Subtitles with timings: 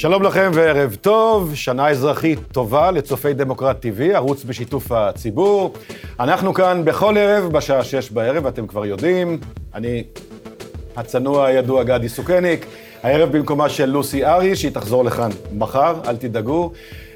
[0.00, 5.74] שלום לכם וערב טוב, שנה אזרחית טובה לצופי דמוקרט TV, ערוץ בשיתוף הציבור.
[6.20, 9.38] אנחנו כאן בכל ערב בשעה שש בערב, אתם כבר יודעים.
[9.74, 10.04] אני
[10.96, 12.66] הצנוע הידוע גדי סוכניק,
[13.02, 16.72] הערב במקומה של לוסי ארי, שהיא תחזור לכאן מחר, אל תדאגו.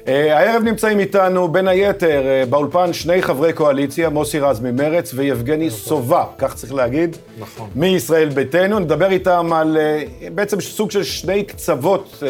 [0.07, 5.69] אה, הערב נמצאים איתנו, בין היתר, אה, באולפן שני חברי קואליציה, מוסי רז ממרץ ויבגני
[5.69, 7.69] סובה, כך צריך להגיד, נכון.
[7.75, 8.79] מישראל ביתנו.
[8.79, 10.03] נדבר איתם על אה,
[10.35, 12.23] בעצם סוג של שני קצוות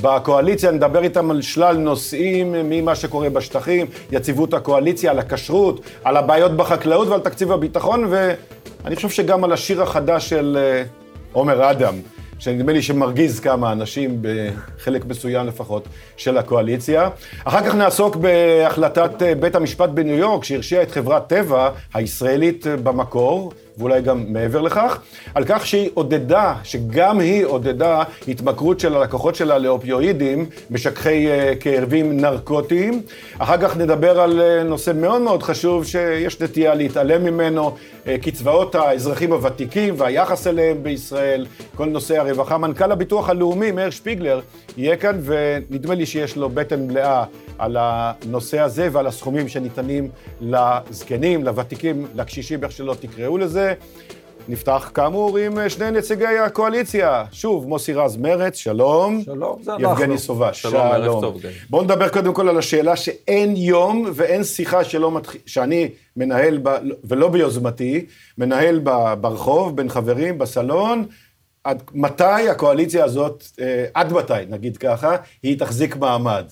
[0.00, 6.56] בקואליציה, נדבר איתם על שלל נושאים, ממה שקורה בשטחים, יציבות הקואליציה, על הכשרות, על הבעיות
[6.56, 10.58] בחקלאות ועל תקציב הביטחון, ואני חושב שגם על השיר החדש של
[11.32, 11.94] עומר אדם.
[12.42, 17.08] שנדמה לי שמרגיז כמה אנשים, בחלק מסוים לפחות, של הקואליציה.
[17.44, 22.76] אחר כך נעסוק בהחלטת אה, בית המשפט בניו יורק, שהרשיעה את חברת טבע הישראלית אה,
[22.76, 25.00] במקור, ואולי גם מעבר לכך,
[25.34, 32.20] על כך שהיא עודדה, שגם היא עודדה התמכרות של הלקוחות שלה לאופיואידים, משככי uh, כאבים
[32.20, 33.02] נרקוטיים.
[33.38, 38.74] אחר כך נדבר על uh, נושא מאוד מאוד חשוב שיש נטייה להתעלם ממנו, uh, קצבאות
[38.74, 42.58] האזרחים הוותיקים והיחס אליהם בישראל, כל נושא הרווחה.
[42.58, 44.40] מנכ"ל הביטוח הלאומי, מאיר שפיגלר,
[44.76, 47.24] יהיה כאן, ונדמה לי שיש לו בטן מלאה
[47.58, 50.08] על הנושא הזה ועל הסכומים שניתנים
[50.40, 53.61] לזקנים, לוותיקים, לקשישים, איך שלא תקראו לזה.
[54.48, 57.24] נפתח כאמור עם שני נציגי הקואליציה.
[57.32, 59.22] שוב, מוסי רז מרץ, שלום.
[59.24, 59.90] שלום, זה אנחנו.
[59.90, 60.72] יבגני סובה, שלום.
[60.72, 61.40] שלום, ערב טוב.
[61.70, 65.34] בואו נדבר קודם כל על השאלה שאין יום ואין שיחה שלא מתח...
[65.46, 66.68] שאני מנהל, ב...
[67.04, 68.06] ולא ביוזמתי,
[68.38, 69.14] מנהל ב...
[69.20, 71.04] ברחוב, בין חברים, בסלון,
[71.64, 76.44] עד מתי הקואליציה הזאת, אה, עד מתי, נגיד ככה, היא תחזיק מעמד.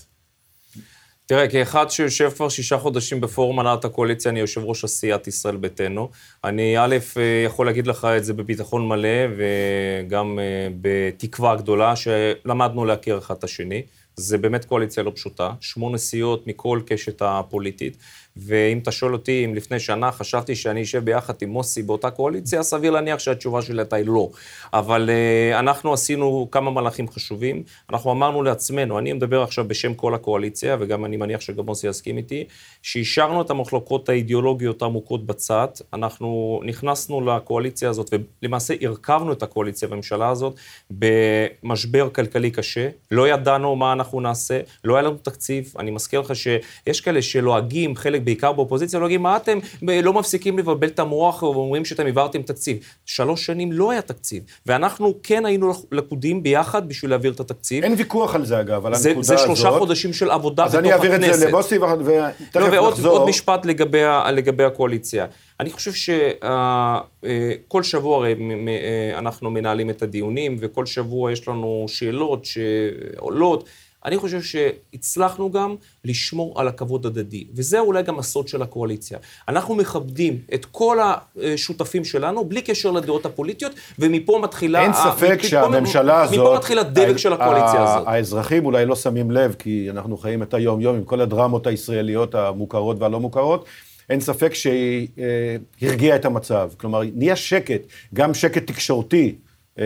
[1.31, 6.09] תראה, כאחד שיושב כבר שישה חודשים בפורום הנהלת הקואליציה, אני יושב ראש עשיית ישראל ביתנו.
[6.45, 12.85] אני א', אה, יכול להגיד לך את זה בביטחון מלא, וגם אה, בתקווה גדולה, שלמדנו
[12.85, 13.83] להכיר אחד את השני.
[14.21, 17.97] זה באמת קואליציה לא פשוטה, שמונה סיעות מכל קשת הפוליטית.
[18.37, 22.63] ואם אתה שואל אותי אם לפני שנה חשבתי שאני אשב ביחד עם מוסי באותה קואליציה,
[22.63, 24.31] סביר להניח שהתשובה שלי הייתה לא.
[24.73, 27.63] אבל uh, אנחנו עשינו כמה מהלכים חשובים.
[27.91, 32.17] אנחנו אמרנו לעצמנו, אני מדבר עכשיו בשם כל הקואליציה, וגם אני מניח שגם מוסי יסכים
[32.17, 32.45] איתי,
[32.83, 35.69] שאישרנו את המחלוקות האידיאולוגיות העמוקות בצד.
[35.93, 40.55] אנחנו נכנסנו לקואליציה הזאת, ולמעשה הרכבנו את הקואליציה בממשלה הזאת
[40.91, 42.89] במשבר כלכלי קשה.
[43.11, 45.73] לא ידענו מה אנחנו נעשה, לא היה לנו תקציב.
[45.79, 50.59] אני מזכיר לך שיש כאלה שלועגים, חלק בעיקר באופוזיציה, לא להגיד, מה אתם לא מפסיקים
[50.59, 52.79] לבלבל את המוח ואומרים שאתם העברתם תקציב.
[53.07, 57.85] שלוש שנים לא היה תקציב, ואנחנו כן היינו לכודים ביחד בשביל להעביר את התקציב.
[57.85, 59.25] אין ויכוח על זה, אגב, על הנקודה הזאת.
[59.25, 60.95] זה שלושה חודשים של עבודה בתוך הכנסת.
[60.95, 63.19] אז אני אעביר את זה לבוסי ותכף לא, ועוד, נחזור.
[63.19, 65.27] עוד משפט לגבי, לגבי הקואליציה.
[65.61, 68.35] אני חושב שכל אה, שבוע הרי
[68.69, 73.65] אה, אנחנו מנהלים את הדיונים, וכל שבוע יש לנו שאלות שעולות.
[74.05, 79.19] אני חושב שהצלחנו גם לשמור על הכבוד הדדי, וזה אולי גם הסוד של הקואליציה.
[79.49, 84.83] אנחנו מכבדים את כל השותפים שלנו, בלי קשר לדעות הפוליטיות, ומפה מתחילה...
[84.83, 86.39] אין ספק מפה, שהממשלה הזאת...
[86.39, 88.07] מפה מתחיל הדבק של הקואליציה הזאת.
[88.07, 92.97] האזרחים אולי לא שמים לב, כי אנחנו חיים את היום-יום עם כל הדרמות הישראליות המוכרות
[93.01, 93.65] והלא מוכרות.
[94.11, 96.71] אין ספק שהיא אה, הרגיעה את המצב.
[96.77, 97.81] כלומר, נהיה שקט,
[98.15, 99.35] גם שקט תקשורתי.
[99.79, 99.85] אה,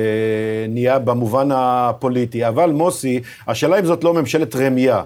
[0.69, 2.49] נהיה במובן הפוליטי.
[2.49, 5.03] אבל מוסי, השאלה אם זאת לא ממשלת רמייה.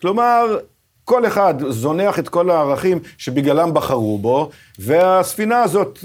[0.00, 0.58] כלומר,
[1.04, 5.98] כל אחד זונח את כל הערכים שבגללם בחרו בו, והספינה הזאת,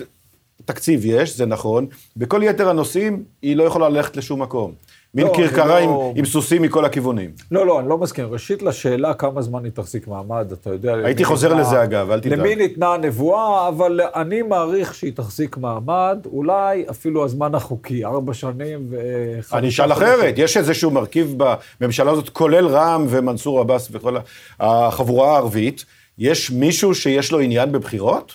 [0.65, 4.73] תקציב יש, זה נכון, בכל יתר הנושאים היא לא יכולה ללכת לשום מקום.
[5.15, 6.13] מין לא, כרכרה עם, לא...
[6.15, 7.31] עם סוסים מכל הכיוונים.
[7.51, 8.25] לא, לא, אני לא מסכים.
[8.31, 10.93] ראשית, לשאלה כמה זמן היא תחזיק מעמד, אתה יודע...
[10.93, 12.39] הייתי חוזר ניתנה, לזה אגב, אל תדאג.
[12.39, 18.87] למי ניתנה הנבואה, אבל אני מעריך שהיא תחזיק מעמד, אולי אפילו הזמן החוקי, ארבע שנים
[18.89, 21.35] וחמישה אני אשאל אחרת, יש איזשהו מרכיב
[21.81, 24.15] בממשלה הזאת, כולל רע"מ ומנסור עבאס וכל
[24.59, 25.85] החבורה הערבית,
[26.17, 28.33] יש מישהו שיש לו עניין בבחירות?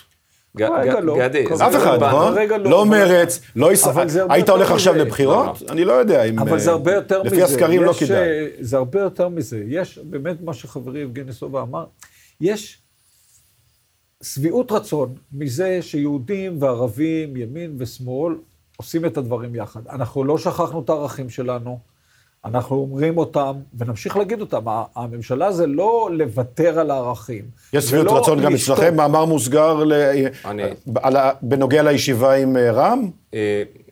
[0.57, 1.17] כרגע לא.
[1.19, 2.07] גדי, אף אחד, לא.
[2.07, 2.33] נכון?
[2.33, 4.09] כרגע לא, לא מרץ, לא ישראל.
[4.09, 4.95] זה הרבה היית הולך עכשיו.
[4.95, 5.63] לבחירות?
[5.69, 6.39] אני לא יודע אם...
[6.39, 7.35] אבל זה הרבה יותר מזה.
[7.35, 8.17] לפי הסקרים לא כדאי.
[8.17, 9.63] אה, זה הרבה יותר מזה.
[9.67, 11.85] יש באמת מה שחברי יבגני סובה אמר,
[12.41, 12.81] יש
[14.23, 18.35] שביעות רצון מזה שיהודים וערבים, ימין ושמאל,
[18.77, 19.87] עושים את הדברים יחד.
[19.87, 21.79] אנחנו לא שכחנו את הערכים שלנו,
[22.47, 24.61] אנחנו אומרים אותם, ונמשיך להגיד אותם.
[24.95, 27.43] הממשלה זה לא לוותר על הערכים.
[27.73, 28.53] יש שביעות ולא רצון גם.
[28.53, 29.93] אצלכם, מאמר מוסגר ל-
[30.45, 30.63] אני-
[30.95, 33.09] על ה- בנוגע לישיבה עם אה, רע"מ?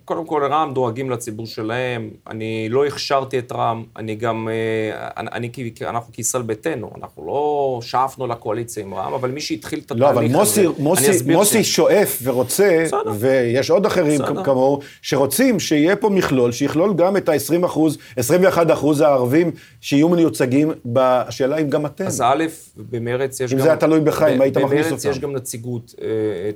[0.06, 5.30] קודם כל, רע"מ דואגים לציבור שלהם, אני לא הכשרתי את רע"מ, אני גם, אה, אני,
[5.34, 10.10] אני, אנחנו כישראל ביתנו, אנחנו לא שאפנו לקואליציה עם רע"מ, אבל מי שהתחיל את התהליך
[10.10, 13.14] הזה, לא, אבל מוסי, מוסי, מוסי שואף ורוצה, בסדר.
[13.20, 14.44] ויש עוד אחרים בסדר.
[14.44, 19.52] כמוהו, שרוצים שיהיה פה מכלול, שיכלול גם את ה-20 אחוז, 21 אחוז הערבים
[19.82, 22.06] שיהיו מיוצגים, בשאלה אם גם אתם.
[22.06, 22.46] אז א',
[22.78, 23.60] במרץ יש אם גם...
[23.60, 24.90] אם זה היה תלוי בך, אם היית מכניס אותם.
[24.90, 26.08] במרץ יש גם נציגות, אה,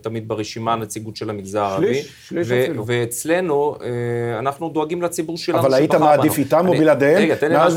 [0.01, 1.93] תמיד ברשימה, נציגות של המגזר הערבי.
[1.93, 2.83] שליש, שליש אפילו.
[2.87, 7.29] ואצלנו, אה, אנחנו דואגים לציבור שלנו אבל היית מעדיף איתם או בלעדיהם?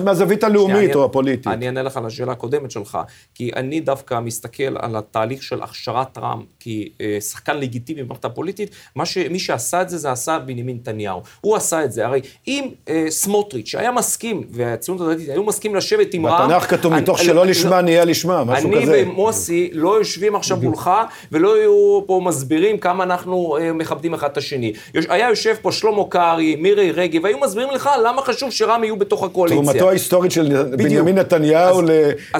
[0.04, 1.46] מהזווית הלאומית או הפוליטית.
[1.46, 2.98] אני אענה לך על השאלה הקודמת שלך,
[3.34, 8.70] כי אני דווקא מסתכל על התהליך של הכשרת רע"מ כשחקן לגיטימי במערכת הפוליטית,
[9.30, 11.20] מי שעשה את זה, זה עשה בנימין נתניהו.
[11.40, 12.06] הוא עשה את זה.
[12.06, 16.48] הרי אם אה, סמוטריץ', שהיה מסכים, והציונות הדתית היו מסכימים לשבת עם רע"מ...
[16.48, 18.94] בתנ"ך כתוב, מתוך שלא לשמה נהיה לשמה, משהו כזה.
[18.94, 20.90] אני ומוסי לא יושבים עכשיו מולך,
[21.32, 24.72] ולא יהיו פה מסבירים כמה אנחנו אה, מכבדים אחד את השני.
[24.94, 29.22] היה יושב פה שלמה קרעי, מירי רגב, והיו מסבירים לך למה חשוב שרע"מ יהיו בתוך
[29.24, 29.62] הקואליציה.
[29.62, 31.80] תרומתו ההיסטורית של בנימין נתניהו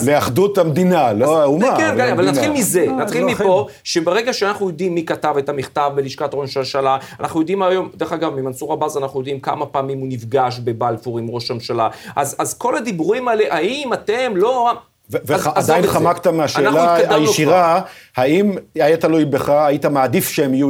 [0.07, 1.77] לאחדות המדינה, לא האומה.
[1.77, 5.91] כן, כן, אבל נתחיל מזה, אה, נתחיל מפה, שברגע שאנחנו יודעים מי כתב את המכתב
[5.95, 10.09] בלשכת ראש הממשלה, אנחנו יודעים היום, דרך אגב, ממנסור עבאס אנחנו יודעים כמה פעמים הוא
[10.09, 11.89] נפגש בבלפור עם ראש הממשלה.
[12.17, 14.73] אז כל הדיבורים האלה, האם אתם לא...
[15.11, 17.81] ועדיין חמקת מהשאלה הישירה,
[18.17, 20.69] האם היה תלוי בך, היית מעדיף שהם יהיו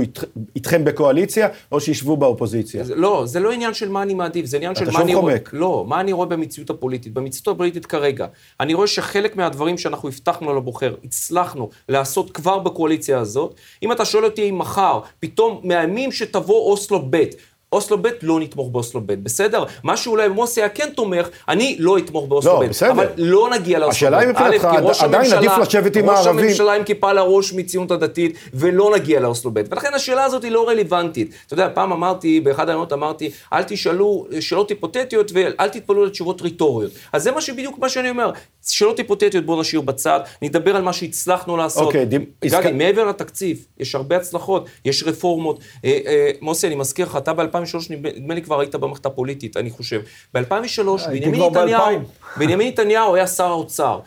[0.57, 2.85] איתכם בקואליציה, או שישבו באופוזיציה?
[2.95, 5.37] לא, זה לא עניין של מה אני מעדיף, זה עניין של מה אני רואה...
[5.53, 7.15] לא, מה אני רואה במציאות הפוליטית.
[7.15, 8.27] במציאות הפוליטית כרגע,
[8.61, 13.55] אני רואה שחלק מהדברים שאנחנו הבטחנו לבוחר, הצלחנו לעשות כבר בקואליציה הזאת.
[13.83, 17.25] אם אתה שואל אותי אם מחר, פתאום מאיימים שתבוא אוסלו ב',
[17.73, 19.65] אוסלו ב', לא נתמוך באוסלו ב', בסדר?
[19.83, 22.91] מה שאולי מוסי היה כן תומך, אני לא אתמוך באוסלו לא, ב', בסדר.
[22.91, 23.97] אבל לא נגיע לאוסלו ב'.
[23.97, 24.69] השאלה היא מבחינתך,
[25.01, 26.37] עדיין עדיף לשבת עם הערבים.
[26.37, 29.61] ראש הממשלה עם כיפה לראש מציונות הדתית, ולא נגיע לאוסלו ב'.
[29.71, 31.35] ולכן השאלה הזאת היא לא רלוונטית.
[31.47, 36.93] אתה יודע, פעם אמרתי, באחד העניינות אמרתי, אל תשאלו שאלות היפותטיות ואל תתפלאו לתשובות ריטוריות.
[37.13, 38.31] אז זה מה שבדיוק מה שאני אומר.
[38.67, 41.87] שאלות היפותטיות בואו נשאיר בצד, נדבר על מה שהצלחנו לעשות.
[41.87, 42.23] אוקיי, דיב...
[42.45, 45.61] גדי, מעבר לתקציב, יש הרבה הצלחות, יש רפורמות.
[45.85, 47.33] אה, אה, מוסי, אני מזכיר לך, אתה
[47.63, 50.03] ב-2003, נדמה לי כבר היית במערכת הפוליטית, אני חושב.
[50.35, 52.01] ב-2003, בנימין נתניהו,
[52.37, 54.01] בנימין נתניהו היה שר האוצר.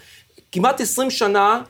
[0.52, 1.62] כמעט 20 שנה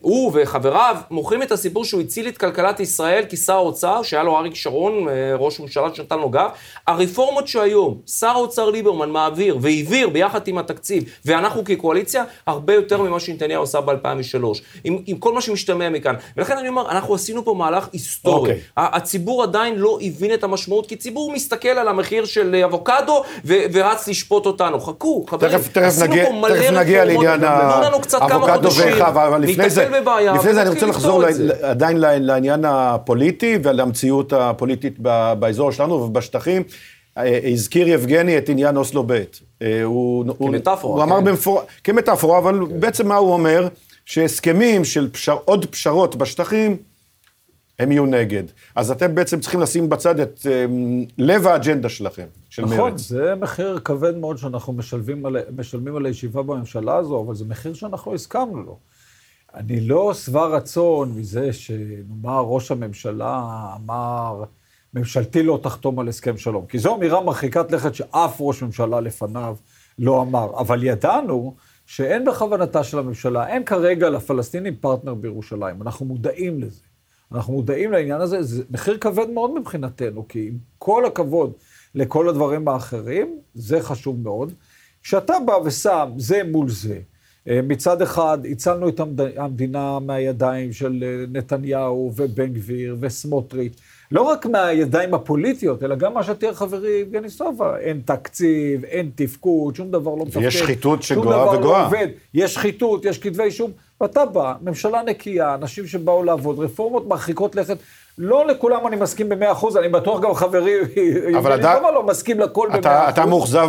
[0.00, 4.54] הוא וחבריו מוכרים את הסיפור שהוא הציל את כלכלת ישראל כשר האוצר, שהיה לו אריק
[4.54, 6.48] שרון, אה, ראש ממשלה שנתן לו גב.
[6.86, 13.20] הרפורמות שהיום שר האוצר ליברמן מעביר והעביר ביחד עם התקציב, ואנחנו כקואליציה, הרבה יותר ממה
[13.20, 14.44] שנתניהו עשה ב-2003,
[14.84, 16.14] עם, עם כל מה שמשתמע מכאן.
[16.36, 18.50] ולכן אני אומר, אנחנו עשינו פה מהלך היסטורי.
[18.50, 18.54] Okay.
[18.54, 18.60] אוקיי.
[18.76, 24.08] הציבור עדיין לא הבין את המשמעות, כי ציבור מסתכל על המחיר של אבוקדו ו- ורץ
[24.08, 24.80] לשפוט אותנו.
[24.80, 28.94] חכו, חברים, תכף, תכף עשינו נגיע, פה מלא רפורמות, תנו לנו קצת כמה חודשים.
[29.52, 34.98] לפני זה, בבעיה, לפני זה אני רוצה לחזור ל, עדיין לעניין הפוליטי ולמציאות הפוליטית
[35.38, 36.62] באזור שלנו ובשטחים.
[37.18, 39.22] אה, הזכיר יבגני את עניין אוסלו ב'.
[39.62, 40.94] אה, הוא, כמטאפורה.
[40.94, 41.12] הוא, הוא כן.
[41.12, 41.62] אמר במפור...
[41.84, 42.80] כמטאפורה, אבל כן.
[42.80, 43.68] בעצם מה הוא אומר?
[44.04, 45.36] שהסכמים של פשר...
[45.44, 46.76] עוד פשרות בשטחים,
[47.78, 48.42] הם יהיו נגד.
[48.74, 52.86] אז אתם בעצם צריכים לשים בצד את um, לב האג'נדה שלכם, של נכון, מרצ.
[52.86, 57.44] נכון, זה מחיר כבד מאוד שאנחנו משלמים על, משלמים על הישיבה בממשלה הזו, אבל זה
[57.44, 58.78] מחיר שאנחנו הסכמנו לו.
[59.54, 63.42] אני לא שבע רצון מזה שנאמר ראש הממשלה
[63.76, 64.44] אמר,
[64.94, 69.56] ממשלתי לא תחתום על הסכם שלום, כי זו אמירה מרחיקת לכת שאף ראש ממשלה לפניו
[69.98, 70.60] לא אמר.
[70.60, 71.54] אבל ידענו
[71.86, 76.82] שאין בכוונתה של הממשלה, אין כרגע לפלסטינים פרטנר בירושלים, אנחנו מודעים לזה.
[77.32, 81.52] אנחנו מודעים לעניין הזה, זה מחיר כבד מאוד מבחינתנו, כי עם כל הכבוד
[81.94, 84.52] לכל הדברים האחרים, זה חשוב מאוד.
[85.02, 87.00] כשאתה בא ושם זה מול זה,
[87.46, 89.00] מצד אחד, הצלנו את
[89.36, 93.76] המדינה מהידיים של אה, נתניהו ובן גביר וסמוטריץ',
[94.10, 99.76] לא רק מהידיים הפוליטיות, אלא גם מה שתיאר חברי יבגני סובה, אין תקציב, אין תפקוד,
[99.76, 100.42] שום דבר לא מתפקד.
[100.42, 101.90] ויש שחיתות שגואה וגואה.
[101.92, 101.98] לא
[102.34, 103.70] יש שחיתות, יש כתבי אישום,
[104.00, 107.76] ואתה בא, ממשלה נקייה, אנשים שבאו לעבוד, רפורמות מרחיקות לכת.
[108.18, 110.74] לא לכולם אני מסכים במאה אחוז, אני בטוח גם חברי,
[111.38, 113.12] אבל אתה לא מסכים לכל במאה אחוז.
[113.12, 113.68] אתה מאוכזב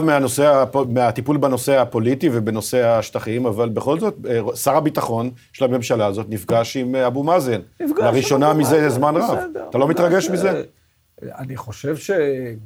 [0.90, 6.78] מהטיפול בנושא הפוליטי ובנושא השטחים, אבל בכל זאת, אה, שר הביטחון של הממשלה הזאת נפגש
[6.78, 7.60] עם אה, אבו מאזן.
[7.80, 9.38] נפגש לראשונה מזה זמן רב.
[9.70, 10.64] אתה לא מתרגש מזה?
[11.22, 12.12] אני חושב ש...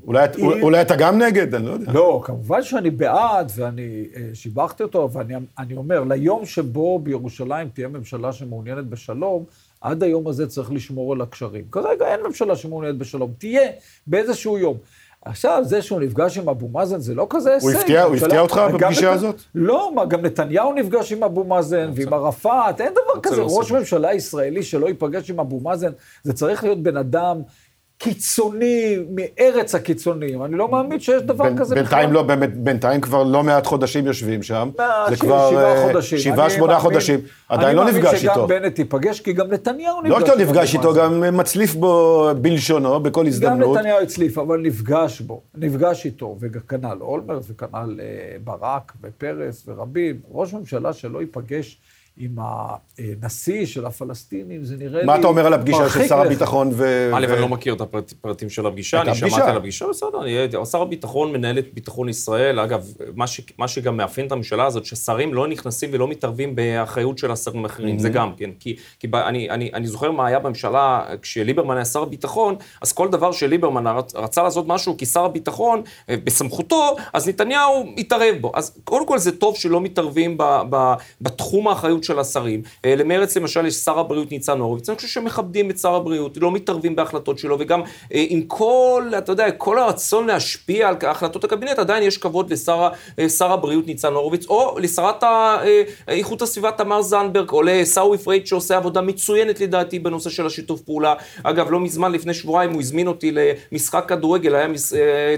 [0.08, 0.28] אולי,
[0.62, 1.92] אולי אתה גם נגד, אני לא יודע.
[1.92, 8.34] לא, כמובן שאני בעד, ואני אה, שיבחתי אותו, ואני אומר, ליום שבו בירושלים תהיה ממשלה
[8.34, 9.46] שמעוניינת בשלום,
[9.82, 11.66] עד היום הזה צריך לשמור על הקשרים.
[11.72, 13.72] כרגע אין ממשלה שמעוניינת בשלום, תהיה
[14.08, 14.78] באיזשהו יום.
[15.26, 17.68] עכשיו, זה שהוא נפגש עם אבו מאזן זה לא כזה הישג.
[17.68, 19.36] הוא הפתיע, הוא הפתיע אותך בפגישה הזאת?
[19.56, 23.42] לא, מה, גם נתניהו נפגש עם אבו מאזן ועם ערפאת, אין דבר כזה.
[23.42, 25.92] ראש ממשלה ישראלי שלא ייפגש עם אבו מאזן,
[26.24, 27.42] זה צריך להיות בן אדם
[28.04, 30.44] קיצוני מארץ הקיצונים.
[30.44, 34.06] אני לא מאמין שיש דבר בין- כזה בינתיים לא, באמת, בינתיים כבר לא מעט חודשים
[34.08, 34.70] יושבים שם.
[34.78, 36.18] מה, זה כבר שבעה אה, חודשים.
[36.20, 37.20] שבעה, אני שמונה מאמין- חודשים.
[37.50, 38.42] עדיין לא נפגש אני איתו.
[38.42, 40.12] מאמין שגם בנט ייפגש, כי גם נתניהו נפגש.
[40.12, 41.02] לא שאתה עם נפגש אבו איתו.
[41.02, 43.78] גם מצליף בו בלשונו בכל גם הזדמנות.
[43.78, 48.06] נתניהו הצליף, אבל נפגש בו, נפגש איתו, וכנ"ל אולמרט, וכנ"ל אה,
[48.44, 50.20] ברק, ופרס, ורבים.
[50.32, 51.78] ראש ממשלה שלא ייפגש
[52.18, 52.36] עם
[52.98, 55.06] הנשיא של הפלסטינים, זה נראה לי...
[55.06, 56.22] מה אתה אומר על הפגישה של שר.
[56.22, 56.84] הביטחון ו...
[57.14, 59.50] א', ו- אני לא מכיר את הפרט- הפרטים של הפגישה, אני שמעתי פגישה.
[59.50, 62.60] על הפגישה, בסדר, אני- שר הביטחון מנהל את ביטחון ישראל.
[62.60, 62.86] אגב,
[63.16, 67.32] מה ש- מה שגם מאפיין את הממשלה הזאת, ששרים לא נכנסים ולא מתערבים באחריות של
[67.32, 68.50] השרים האחרים, זה גם כן.
[68.60, 72.92] כי כי ב- אני- אני אני זוכר מה היה בממשלה, כשליברמן היה שר הביטחון, אז
[72.94, 78.52] כל דבר שליברמן רצ- רצה לעשות משהו כשר הביטחון, אה, בסמכותו, אז נתניהו התערב בו.
[78.56, 82.62] אז קודם כל זה טוב שלא מתערבים ב- ב- בתחום האחריות של השרים.
[82.86, 86.52] אה, למרצ למשל יש שר הבריאות ניצן הורוביץ, אני חושב שמכבדים את שר הבריאות, לא
[86.52, 87.82] מתערבים בהחלטות שלו, וגם
[88.14, 92.90] אה, עם כל, אתה יודע, כל הרצון להשפיע על החלטות הקבינט, עדיין יש כבוד לשר
[93.20, 95.24] אה, שר הבריאות ניצן הורוביץ, או לשרת
[96.08, 101.14] איכות הסביבה תמר זנדברג, או לעיסאווי פריג' שעושה עבודה מצוינת לדעתי בנושא של השיתוף פעולה.
[101.44, 104.94] אגב, לא מזמן, לפני שבועיים, הוא הזמין אותי למשחק כדורגל, היה מס,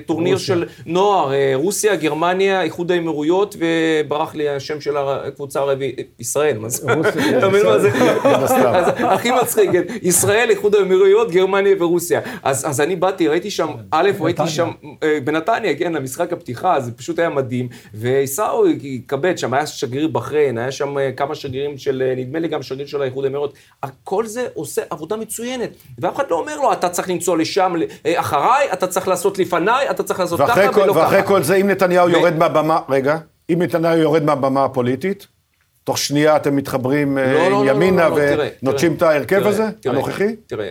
[0.06, 0.48] טורניר רוסיה.
[0.48, 7.50] של נוער, רוסיה, גרמניה, איחוד האמירויות, וברח לי השם של הקבוצה הערבית, ישראל, רוסיה, אתה
[7.50, 7.90] מבין מה זה?
[9.14, 9.84] הכי מצחיק, כן.
[10.02, 12.22] ישראל, איחוד האמירויות, גרמניה ורוסיה.
[12.44, 14.72] אז אני באתי, ראיתי שם, א', ראיתי שם,
[15.04, 17.68] אה, בנתניה, כן, למשחק הפתיחה, זה פשוט היה מדהים.
[17.94, 22.48] ועיסאווי כבד, שם היה שגריר בחריין, היה שם אה, כמה שגרירים של, אה, נדמה לי
[22.48, 23.54] גם שגריר של האיחוד האמירויות.
[24.04, 25.70] כל זה עושה עבודה מצוינת.
[26.00, 27.74] ואף אחד לא אומר לו, אתה צריך לנסוע לשם
[28.16, 31.28] אחריי, אתה צריך לעשות לפניי, אתה צריך לעשות ואחרי ככה ולא ואחרי ככה.
[31.28, 33.18] כל זה, אם נתניהו יורד מהבמה, רגע,
[33.50, 35.28] אם נתניהו יורד מהבמה הפוליטית,
[35.84, 39.02] תוך שנייה אתם מתחברים אה, לא, לא, עם לא, ימינה לא, לא, תראה, ונוטשים את
[39.02, 40.36] ההרכב הזה, תראה, הנוכחי?
[40.48, 40.70] תראה,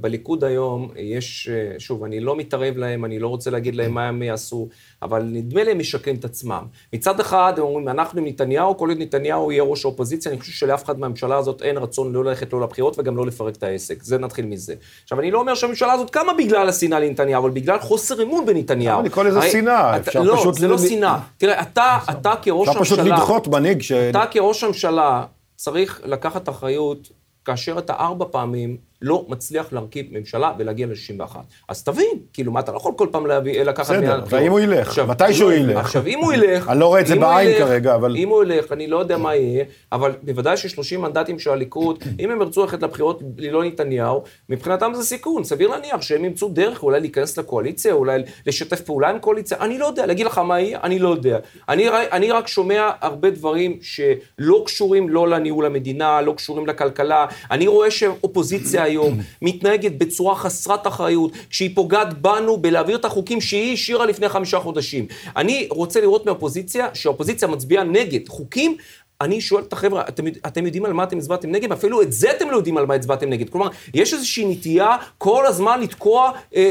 [0.00, 4.08] בליכוד היום יש, אה, שוב, אני לא מתערב להם, אני לא רוצה להגיד להם מה
[4.08, 4.68] הם יעשו,
[5.02, 6.62] אבל נדמה לי הם משקרים את עצמם.
[6.92, 10.52] מצד אחד, הם אומרים, אנחנו עם נתניהו, כל עוד נתניהו יהיה ראש האופוזיציה, אני חושב
[10.52, 14.02] שלאף אחד מהממשלה הזאת אין רצון לא ללכת לא לבחירות וגם לא לפרק את העסק.
[14.02, 14.74] זה נתחיל מזה.
[15.02, 18.98] עכשיו, אני לא אומר שהממשלה הזאת קמה בגלל השנאה לנתניהו, אבל בגלל חוסר אמון בנתניהו.
[18.98, 19.96] למה לקרוא לזה שנאה?
[19.96, 21.18] אפשר לא, פשוט זה לא ל- שנאה.
[21.38, 23.16] תראה, אתה, אתה כראש אפשר פשוט הממשלה...
[23.16, 23.92] לדחות מנהיג ש...
[23.92, 25.26] אתה כראש הממשלה
[25.56, 27.08] צריך לקחת אחריות
[27.44, 31.36] כאשר אתה ארבע פעמים לא מצליח להרכיב ממשלה ולהגיע ל-61.
[31.68, 33.94] אז תבין, כאילו, מה, אתה לא יכול כל פעם להביא, לקחת...
[33.94, 34.32] בסדר, מהבחירות.
[34.32, 34.88] והאם הוא ילך?
[34.88, 35.76] עכשיו, מתישהו אם- ילך.
[35.76, 36.68] עכשיו, אם הוא ילך...
[36.68, 39.16] אני לא רואה את זה בעין ילך- כרגע, אבל- אם הוא ילך, אני לא יודע
[39.16, 44.22] מה יהיה, אבל בוודאי ש-30 מנדטים של הליכוד, אם הם ירצו ללכת לבחירות ללא נתניהו,
[44.48, 45.44] מבחינתם זה סיכון.
[45.44, 49.86] סביר להניח שהם ימצאו דרך אולי להיכנס לקואליציה, אולי לשתף פעולה עם קואליציה, אני לא
[49.86, 51.38] יודע, להגיד לך מה יהיה, אני לא יודע.
[51.68, 57.26] אני, אני רק שומע הרבה דברים שלא קשורים לא לניהול המדינה, לא קשורים לכלכלה.
[57.50, 63.72] אני רואה שאופוזיציה היום מתנהגת בצורה חסרת אחריות, כשהיא פוגעת בנו בלהעביר את החוקים שהיא
[63.74, 65.06] השאירה לפני חמישה חודשים.
[65.36, 68.76] אני רוצה לראות מהאופוזיציה, שהאופוזיציה מצביעה נגד חוקים.
[69.20, 71.72] אני שואל את החבר'ה, אתם, אתם יודעים על מה אתם הצבעתם נגד?
[71.72, 73.48] אפילו את זה אתם לא יודעים על מה הצבעתם נגד.
[73.50, 76.62] כלומר, יש איזושהי נטייה כל הזמן לתקוע אה,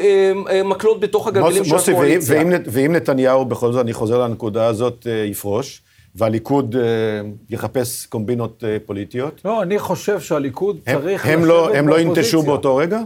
[0.49, 2.37] אה, אה, מקלות בתוך הגלגלים של מוסי, ואם- הקואליציה.
[2.39, 5.81] ואם ואם נתניהו, בכל זאת, אני חוזר לנקודה הזאת, אה, יפרוש,
[6.17, 6.81] והליכוד אה,
[7.49, 11.99] יחפש קומבינות אה, פוליטיות, לא, אני חושב שהליכוד הם- צריך הם לא- לשבת הם לא
[11.99, 12.41] ינטשו.
[12.41, 12.99] באותו רגע?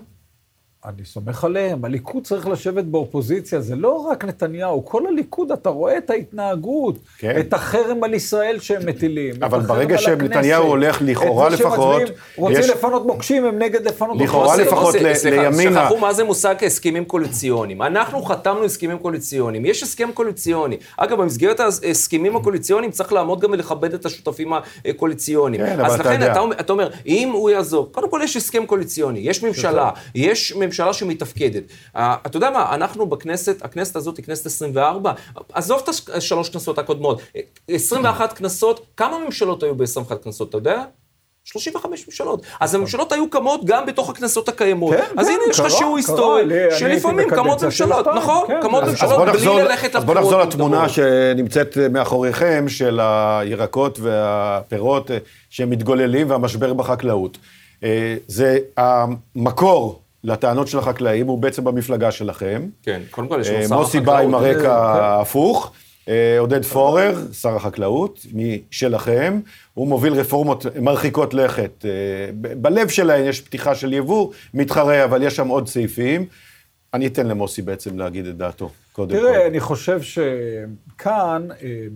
[0.86, 5.98] אני סומך עליהם, הליכוד צריך לשבת באופוזיציה, זה לא רק נתניהו, כל הליכוד, אתה רואה
[5.98, 7.36] את ההתנהגות, כן.
[7.40, 12.22] את החרם על ישראל שהם מטילים, אבל ברגע שנתניהו הולך לכאורה את זה לפחות, שמצביעים,
[12.38, 14.66] רוצים יש- לפנות מוקשים, הם נגד לפנות לכאורה מוקשים.
[14.68, 15.82] לפחות ל- סליחה, לימינה.
[15.84, 17.82] שכחו מה זה מושג הסכמים קואליציוניים.
[17.82, 19.66] אנחנו חתמנו הסכמים קואליציוניים.
[19.66, 20.78] יש הסכם קואליציוני.
[20.98, 24.54] אגב, במסגרת ההסכמים הקואליציוניים צריך לעמוד גם ולכבד את השותפים
[24.86, 25.66] הקואליציוניים.
[25.66, 26.32] כן, אז לכן.
[26.32, 30.54] אתה, אומר- אתה אומר, אם הוא יעזוב, קודם כל יש הסכם קואליציוני, יש ממשלה, יש
[30.72, 31.63] ממשלה שמתפקדת.
[31.96, 35.13] אתה יודע מה, אנחנו בכנסת, הכנסת הזאת היא כנסת 24,
[35.54, 37.22] עזוב את השלוש כנסות הקודמות,
[37.68, 40.84] 21 כנסות, כמה ממשלות היו ב-21 כנסות, אתה יודע?
[41.44, 42.46] 35 ממשלות.
[42.60, 44.96] אז הממשלות היו קמות גם בתוך הכנסות הקיימות.
[44.96, 46.44] כן, אז כן, הנה, יש לך שיעור היסטורי,
[46.80, 48.48] שלפעמים קמות ממשלות, שתיים, נכון?
[48.48, 48.60] כן.
[48.62, 50.90] קמות ממשלות בלי ללכת אז בוא לבחירות נחזור לתמונה.
[50.90, 55.18] שנמצאת מאחוריכם, של הירקות והפירות אה,
[55.50, 57.38] שמתגוללים והמשבר בחקלאות.
[57.84, 62.70] אה, זה המקור לטענות של החקלאים, הוא בעצם במפלגה שלכם.
[62.84, 64.56] כן, קודם כל יש אה, לנו שר מוסי בא עם החקלאות.
[64.56, 65.04] הרקע כן.
[65.04, 65.72] ההפוך.
[66.08, 69.40] אה, עודד פורר, שר החקלאות, משלכם,
[69.74, 71.86] הוא מוביל רפורמות מרחיקות לכת.
[71.86, 71.92] אה,
[72.34, 76.25] בלב שלהן יש פתיחה של יבוא, מתחרה, אבל יש שם עוד סעיפים.
[76.94, 79.18] אני אתן למוסי בעצם להגיד את דעתו, קודם כל.
[79.18, 81.88] תראה, אני חושב שכאן, אה,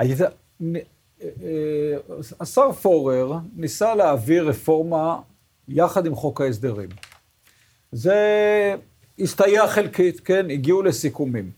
[0.00, 0.06] אה,
[1.42, 1.96] אה,
[2.40, 5.18] השר פורר ניסה להעביר רפורמה
[5.68, 6.88] יחד עם חוק ההסדרים.
[7.94, 8.74] זה
[9.18, 11.50] הסתייע חלקית, כן, הגיעו לסיכומים.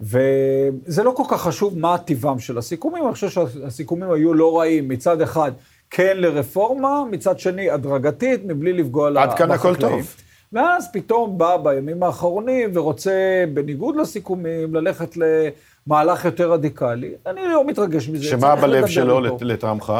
[0.00, 4.88] וזה לא כל כך חשוב מה טיבם של הסיכומים, אני חושב שהסיכומים היו לא רעים.
[4.88, 5.52] מצד אחד,
[5.90, 9.30] כן לרפורמה, מצד שני, הדרגתית, מבלי לפגוע בחקלאים.
[9.30, 10.16] עד כאן הכל טוב.
[10.52, 17.10] ואז פתאום בא בימים האחרונים ורוצה, בניגוד לסיכומים, ללכת למהלך יותר רדיקלי.
[17.26, 18.24] אני לא מתרגש מזה.
[18.24, 19.92] שמה בלב שלו לטעמך?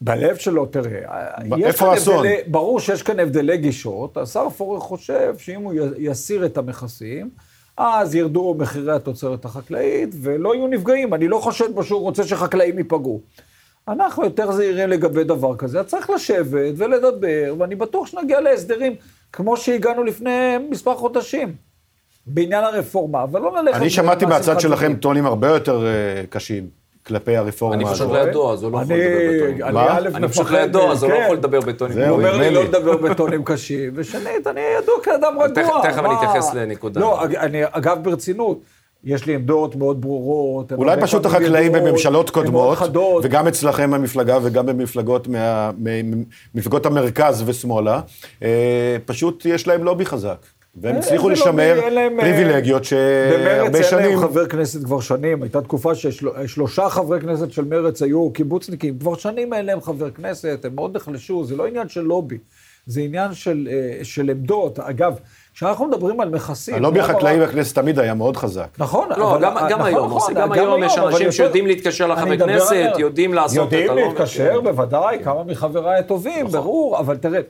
[0.00, 1.00] בלב שלו, תראה,
[1.64, 2.26] איפה האסון?
[2.46, 4.16] ברור שיש כאן הבדלי גישות.
[4.16, 7.30] השר פורר חושב שאם הוא יסיר את המכסים,
[7.76, 11.14] אז ירדו מחירי התוצרת החקלאית ולא יהיו נפגעים.
[11.14, 13.20] אני לא חושד בו שהוא רוצה שחקלאים ייפגעו.
[13.88, 18.94] אנחנו יותר זהירים לגבי דבר כזה, אז צריך לשבת ולדבר, ואני בטוח שנגיע להסדרים
[19.32, 21.54] כמו שהגענו לפני מספר חודשים.
[22.26, 23.76] בעניין הרפורמה, אבל לא ללכת...
[23.76, 26.68] אני שמעתי מהצד שלכם טונים הרבה יותר uh, קשים.
[27.06, 27.86] כלפי הרפורמה הזאת.
[27.86, 29.74] אני פשוט לידו, אז הוא לא יכול לדבר בטונים.
[29.74, 29.98] מה?
[29.98, 31.98] אני פשוט לידו, אז הוא לא יכול לדבר בטונים.
[31.98, 35.82] הוא אומר לי לא לדבר בטונים קשים, ושנית, אני ידוע כאדם רגוע.
[35.82, 37.00] תכף אני אתייחס לנקודה.
[37.00, 37.24] לא,
[37.72, 38.60] אגב, ברצינות,
[39.04, 40.72] יש לי עמדות מאוד ברורות.
[40.72, 42.78] אולי פשוט החקלאים בממשלות קודמות,
[43.22, 45.28] וגם אצלכם במפלגה וגם במפלגות
[46.54, 48.00] ממפלגות המרכז ושמאלה,
[48.42, 50.46] אה, פשוט יש להם לובי חזק.
[50.80, 53.92] והם אה, הצליחו לשמר אה, פריבילגיות שהרבה שנים...
[53.92, 58.30] במרץ אין להם חבר כנסת כבר שנים, הייתה תקופה ששלושה חברי כנסת של מרץ היו
[58.30, 62.38] קיבוצניקים, כבר שנים אין להם חבר כנסת, הם מאוד נחלשו, זה לא עניין של לובי,
[62.86, 63.68] זה עניין של,
[64.02, 64.78] של עמדות.
[64.78, 65.18] אגב,
[65.54, 66.74] כשאנחנו מדברים על מכסים...
[66.74, 68.68] הלובי החקלאי בכנסת תמיד היה מאוד חזק.
[68.78, 72.92] נכון, לא, גם, גם נכון, היום, נכון, גם היום יש אנשים שיודעים להתקשר לחברי כנסת,
[72.98, 73.84] יודעים לעשות את הלובי.
[73.84, 76.60] יודעים להתקשר, בוודאי, כמה מחבריי הטובים, נכון.
[76.60, 77.40] ברור, אבל תראה,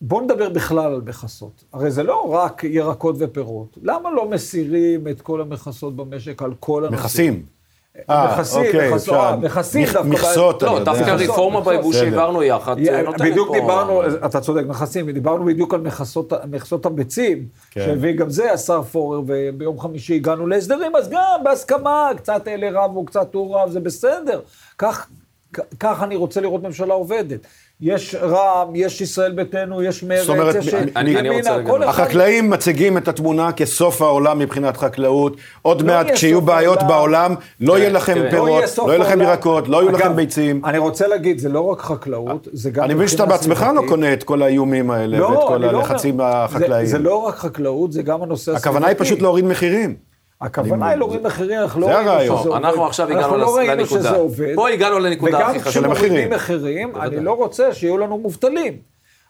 [0.00, 1.64] בואו נדבר בכלל על מכסות.
[1.72, 3.78] הרי זה לא רק ירקות ופירות.
[3.82, 7.32] למה לא מסירים את כל המכסות במשק על כל הנושאים?
[7.32, 7.56] מכסים.
[8.08, 8.90] מכסים, אוקיי,
[9.42, 10.08] מכסים דווקא.
[10.08, 13.24] מכסות, לא, דווקא רפורמה ביבוא שהעברנו יחד, נותנת פה...
[13.30, 15.80] בדיוק דיברנו, אתה צודק, מכסים, דיברנו בדיוק על
[16.48, 17.80] מכסות הביצים, כן.
[17.84, 23.04] שהביא גם זה השר פורר, וביום חמישי הגענו להסדרים, אז גם בהסכמה, קצת אלה רבו,
[23.04, 24.40] קצת הוא רב, זה בסדר.
[25.80, 27.40] כך אני רוצה לראות ממשלה עובדת.
[27.80, 33.52] יש רע"מ, יש ישראל ביתנו, יש מרצ, יש אני רוצה להגיד, החקלאים מציגים את התמונה
[33.52, 35.36] כסוף העולם מבחינת חקלאות.
[35.62, 36.96] עוד לא מעט, כשיהיו בעיות העולם.
[36.96, 38.30] בעולם, לא כן, יהיה לכם כן.
[38.30, 40.64] פירות, לא יהיה לכם ירקות, לא יהיו לכם ביצים.
[40.64, 42.84] אני רוצה להגיד, זה לא רק חקלאות, זה גם...
[42.84, 46.20] אני מבין שאתה בעצמך לא קונה את כל האיומים האלה, לא, ואת כל לא הלחצים
[46.22, 46.86] החקלאיים.
[46.86, 48.68] זה לא רק חקלאות, זה גם הנושא הסביבתי.
[48.68, 50.05] הכוונה היא פשוט להוריד מחירים.
[50.40, 52.64] הכוונה היא להוריד מחירים, אנחנו לא ראינו שזה עובד.
[52.64, 53.44] אנחנו עכשיו הגענו לנקודה.
[53.44, 54.54] אנחנו לא ראינו שזה עובד.
[54.54, 55.86] פה הגענו לנקודה הכי חשובה.
[55.86, 58.78] וגם כשמורידים מחירים, אני לא רוצה שיהיו לנו מובטלים.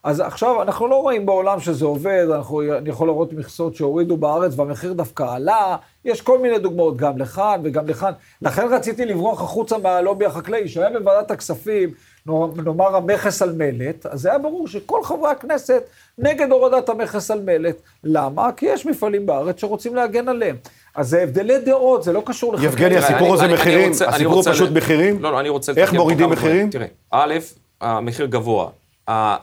[0.04, 4.52] אז עכשיו, אנחנו לא רואים בעולם שזה עובד, אנחנו, אני יכול לראות מכסות שהורידו בארץ
[4.56, 8.12] והמחיר דווקא עלה, יש כל מיני דוגמאות, גם לכאן וגם לכאן.
[8.42, 11.90] לכן רציתי לברוח החוצה מהלובי החקלאי, שהיה בוועדת הכספים,
[12.26, 15.82] נאמר המכס על מלט, אז היה ברור שכל חברי הכנסת
[16.18, 17.76] נגד הורדת המכס על מלט.
[18.04, 18.52] למה?
[18.56, 20.56] כי יש מפעלים בארץ שרוצים להגן עליהם.
[20.96, 22.72] אז זה הבדלי דעות, זה לא קשור לחקלאים.
[22.72, 23.92] יבגני, הסיפור הזה מחירים?
[24.06, 25.22] הסיפור הוא פשוט מחירים?
[25.22, 25.72] לא, לא, אני רוצה...
[25.76, 26.70] איך מורידים מחירים?
[26.70, 27.34] תראה, א',
[27.80, 28.68] המחיר גבוה.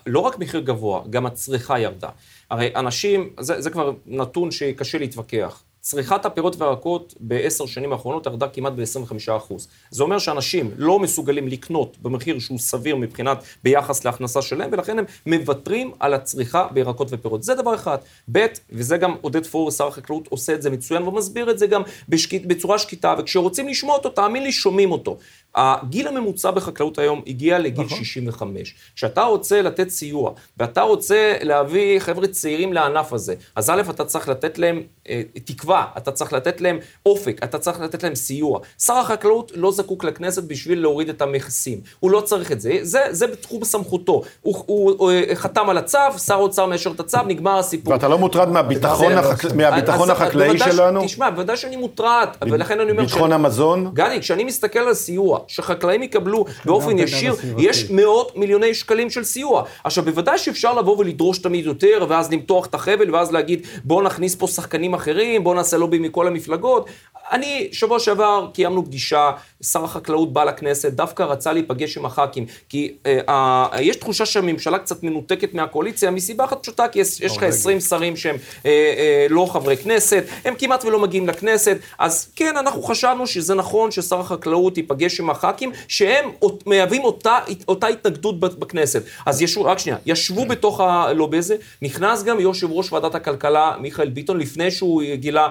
[0.08, 2.10] לא רק מחיר גבוה, גם הצריכה ירדה.
[2.50, 5.64] הרי אנשים, זה, זה כבר נתון שקשה להתווכח.
[5.86, 9.54] צריכת הפירות והירקות בעשר שנים האחרונות ירדה כמעט ב-25%.
[9.92, 15.06] זה אומר שאנשים לא מסוגלים לקנות במחיר שהוא סביר מבחינת, ביחס להכנסה שלהם, ולכן הם
[15.26, 17.44] מוותרים על הצריכה בירקות ופירות.
[17.44, 17.98] זה דבר אחד.
[18.32, 21.82] ב', וזה גם עודד פורר, שר החקלאות, עושה את זה מצוין, ומסביר את זה גם
[22.10, 25.18] בשקיט, בצורה שקטה, וכשרוצים לשמוע אותו, תאמין לי, שומעים אותו.
[25.56, 27.98] הגיל הממוצע בחקלאות היום הגיע לגיל נכון.
[27.98, 28.76] 65.
[28.96, 34.30] כשאתה רוצה לתת סיוע, ואתה רוצה להביא חבר'ה צעירים לענף הזה, אז א', אתה צריך
[34.30, 38.60] לתת להם אה, תקווה, אתה צריך לתת להם אופק, אתה צריך לתת להם סיוע.
[38.80, 41.82] שר החקלאות לא זקוק לכנסת בשביל להוריד את המכסים.
[42.00, 44.14] הוא לא צריך את זה, זה, זה בתחום סמכותו.
[44.14, 47.94] הוא, הוא, הוא, הוא אה, חתם על הצו, שר האוצר מאשר את הצו, נגמר הסיפור.
[47.94, 49.54] ואתה לא מוטרד מהביטחון, החק...
[49.56, 51.06] מהביטחון אז, החקלאי שלנו?
[51.06, 53.04] תשמע, בוודאי שאני מוטרד, ולכן אני אומר...
[53.04, 53.90] ביטחון המזון?
[53.94, 59.64] גני, כשאני מסתכל על סיוע, שחקלאים יקבלו באופן ישיר, יש מאות מיליוני שקלים של סיוע.
[59.84, 64.36] עכשיו, בוודאי שאפשר לבוא ולדרוש תמיד יותר, ואז למתוח את החבל, ואז להגיד, בואו נכניס
[64.36, 66.90] פה שחקנים אחרים, בואו נעשה לובי מכל המפלגות.
[67.32, 69.32] אני, שבוע שעבר קיימנו פגישה,
[69.64, 74.80] שר החקלאות בא לכנסת, דווקא רצה להיפגש עם הח"כים, כי אה, אה, יש תחושה שהממשלה
[74.80, 79.28] קצת מנותקת מהקואליציה, מסיבה אחת פשוטה, כי יש, יש לך 20 שרים שהם אה, אה,
[79.30, 84.20] לא חברי כנסת, הם כמעט ולא מגיעים לכנסת, אז כן, אנחנו חשבנו שזה נכון ששר
[84.20, 86.30] החקלאות ייפגש עם הח"כים, שהם
[86.66, 89.04] מהווים אותה, אותה התנגדות בכנסת.
[89.26, 94.10] אז ישבו, רק שנייה, ישבו בתוך הלובי הזה, נכנס גם יושב ראש ועדת הכלכלה, מיכאל
[94.10, 95.48] ביטון, לפני שהוא גילה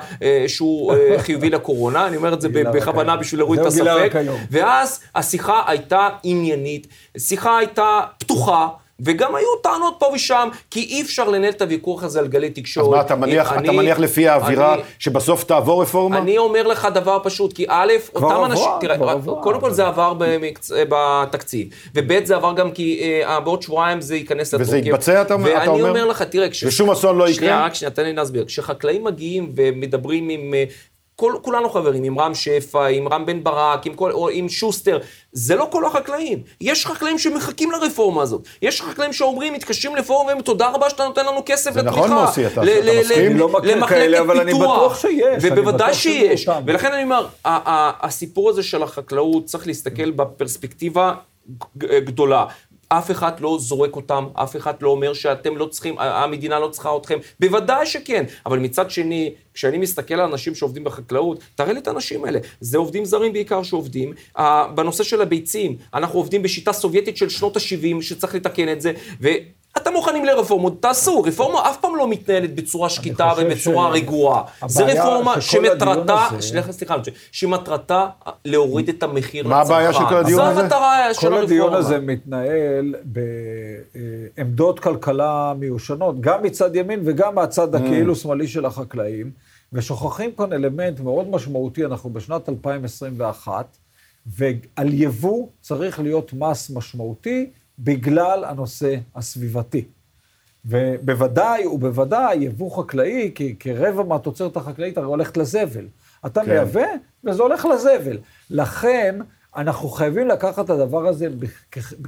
[0.46, 4.12] שהוא אה, חיובי לקורונה, אני אומר את זה בכוונה בשביל להוריד את הספק.
[4.50, 6.86] ואז השיחה הייתה עניינית,
[7.18, 8.68] שיחה הייתה פתוחה.
[9.04, 12.86] וגם היו טענות פה ושם, כי אי אפשר לנהל את הוויכוח הזה על גלי תקשורת.
[12.86, 16.18] אז מה, אתה מניח, אני, אתה מניח לפי האווירה אני, שבסוף תעבור רפורמה?
[16.18, 19.34] אני אומר לך דבר פשוט, כי א', אותם אנשים, תראה, כבר עבר.
[19.42, 20.70] קודם כל זה עבר במקצ...
[20.88, 24.68] בתקציב, וב' זה עבר גם כי אה, בעוד שבועיים זה ייכנס לתוקף.
[24.68, 25.88] וזה יתבצע, אתה- אתה ואני אומר?
[25.88, 26.64] אומר לך, תראה, כש...
[26.64, 27.64] ושום אסון לא שנייה, יקרה?
[27.66, 28.44] רק שנייה, תן לי להסביר.
[28.44, 30.54] כשחקלאים מגיעים ומדברים עם...
[31.22, 34.98] כל, כולנו חברים, עם רם שפע, עם רם בן ברק, עם, כל, או עם שוסטר,
[35.32, 36.38] זה לא כל החקלאים.
[36.60, 38.42] יש חקלאים שמחכים לרפורמה הזאת.
[38.62, 41.98] יש חקלאים שאומרים, מתקשרים לפורום ואומרים, תודה רבה שאתה נותן לנו כסף זה לתמיכה.
[42.06, 43.36] נכון, מוסי, אתה- אתה מסכים?
[43.36, 44.52] לא מכיר כאלה, אבל אני.
[44.54, 46.48] בטוח שיש, ובוודאי שיש.
[46.66, 51.12] ולכן אני אומר, ה- ה- הסיפור הזה של החקלאות, צריך להסתכל בפרספקטיבה
[51.78, 52.44] גדולה.
[52.98, 56.96] אף אחד לא זורק אותם, אף אחד לא אומר שאתם לא צריכים, המדינה לא צריכה
[56.96, 58.24] אתכם, בוודאי שכן.
[58.46, 62.38] אבל מצד שני, כשאני מסתכל על אנשים שעובדים בחקלאות, תראה לי את האנשים האלה.
[62.60, 64.12] זה עובדים זרים בעיקר שעובדים.
[64.74, 68.92] בנושא של הביצים, אנחנו עובדים בשיטה סובייטית של שנות ה-70, שצריך לתקן את זה,
[69.76, 71.22] ואתם מוכנים לרפורמות, תעשו.
[71.22, 74.42] רפורמה אף פעם לא מתנהלת בצורה שקטה ובצורה ש- רגועה.
[74.66, 76.96] זה הבעיה רפורמה שמטרתה, הזה- סליחה, סליחה,
[77.32, 78.06] שמטרתה
[78.44, 80.54] להוריד את המחיר מה הבעיה של כל הדיון הזה?
[80.54, 81.44] זו המטרה של כל הרפורמה.
[81.44, 82.94] הדיון הזה מתנהל
[84.36, 89.30] בעמדות כלכלה מיושנות, גם מצד ימין וגם מהצד הכאילו שמאלי של החקלאים,
[89.72, 93.76] ושוכחים כאן אלמנט מאוד משמעותי, אנחנו בשנת 2021,
[94.26, 97.50] ועל יבוא צריך להיות מס משמעותי
[97.82, 99.84] בגלל הנושא הסביבתי.
[100.64, 105.86] ובוודאי ובוודאי יבוא חקלאי, כי כרבע מהתוצרת החקלאית הרי הולכת לזבל.
[106.26, 106.50] אתה כן.
[106.50, 106.86] מייבא
[107.24, 108.18] וזה הולך לזבל.
[108.50, 109.18] לכן,
[109.56, 111.28] אנחנו חייבים לקחת את הדבר הזה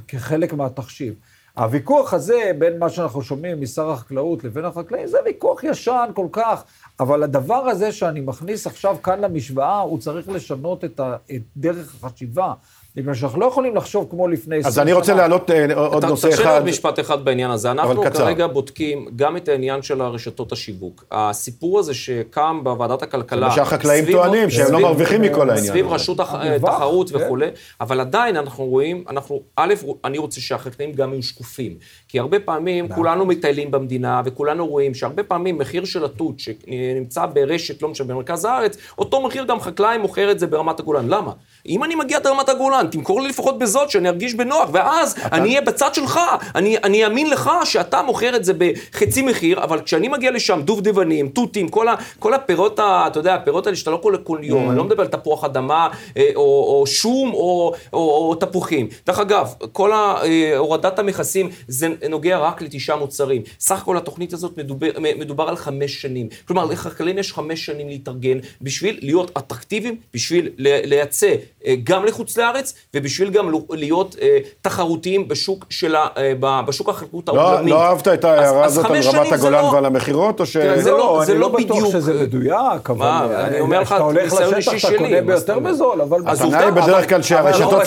[0.07, 1.13] כחלק מהתחשיב.
[1.57, 6.63] הוויכוח הזה בין מה שאנחנו שומעים משר החקלאות לבין החקלאים, זה ויכוח ישן כל כך,
[6.99, 11.95] אבל הדבר הזה שאני מכניס עכשיו כאן למשוואה, הוא צריך לשנות את, ה, את דרך
[12.03, 12.53] החשיבה.
[12.95, 14.67] בגלל שאנחנו לא יכולים לחשוב כמו לפני 20 שנה.
[14.69, 16.53] אז אני רוצה להעלות אה, עוד ת- נושא תרשה לי אחד.
[16.53, 17.71] עוד משפט אחד בעניין הזה.
[17.71, 18.19] אנחנו קצר.
[18.19, 21.03] כרגע בודקים גם את העניין של הרשתות השיווק.
[21.11, 23.47] הסיפור הזה שקם בוועדת הכלכלה...
[23.47, 25.87] מה שהחקלאים טוענים, שהם לא מרוויחים מכל העניין סביב.
[25.87, 27.15] רשות הח- המרווח, תחרות כן.
[27.15, 27.47] וכולי,
[27.81, 29.73] אבל עדיין אנחנו רואים, אנחנו, א',
[30.05, 31.75] אני רוצה שהחקלאים גם יהיו שקופים.
[32.07, 37.81] כי הרבה פעמים כולנו מטיילים במדינה, וכולנו רואים שהרבה פעמים מחיר של התות שנמצא ברשת,
[37.81, 41.07] לא משנה, במרכז הארץ, אותו מחיר גם חקלאי מוכר את זה ברמת הגולן.
[41.09, 41.31] למה?
[41.67, 42.49] אם אני מגיע עד רמת
[42.85, 46.19] הגולן, תמכור לי לפחות בזאת, שאני ארגיש בנוח, ואז אני אהיה בצד שלך,
[46.55, 51.29] אני, אני אאמין לך שאתה מוכר את זה בחצי מחיר, אבל כשאני מגיע לשם, דובדבנים,
[51.29, 54.69] תותים, כל, ה, כל הפירות, ה, אתה יודע, הפירות האלה שאתה לא קונה כל יום,
[54.69, 58.87] אני לא מדבר על תפוח אדמה, אה, או, או שום, או, או, או תפוחים.
[59.05, 63.41] דרך אגב, כל אה, הורדת המכסים, זה נוגע רק לתשעה מוצרים.
[63.59, 66.29] סך הכל התוכנית הזאת מדובר, מדובר על חמש שנים.
[66.47, 72.73] כלומר, לחקלאים יש חמש שנים להתארגן בשביל להיות אטרקטיביים, בשביל לייצא אה, גם לחוץ לארץ,
[72.93, 76.07] ובשביל גם להיות אה, תחרותיים בשוק, של ה...
[76.17, 77.71] אה, בשוק החלקות לא, העולמי.
[77.71, 79.69] לא, לא אהבת את ההערה הזאת על רמת הגולן לא...
[79.73, 80.57] ועל המכירות, או ש...
[80.57, 81.71] תראה, זה לא, לא- זה לא, לא בדיוק.
[81.71, 83.05] אני לא בטוח שזה מדויק, אבל...
[83.05, 86.21] מה, אני אומר לך, אתה הולך לשטח, אתה קונה ביותר בזול, אבל...
[86.25, 87.85] הטענה היא בדרך כלל שהרשתות...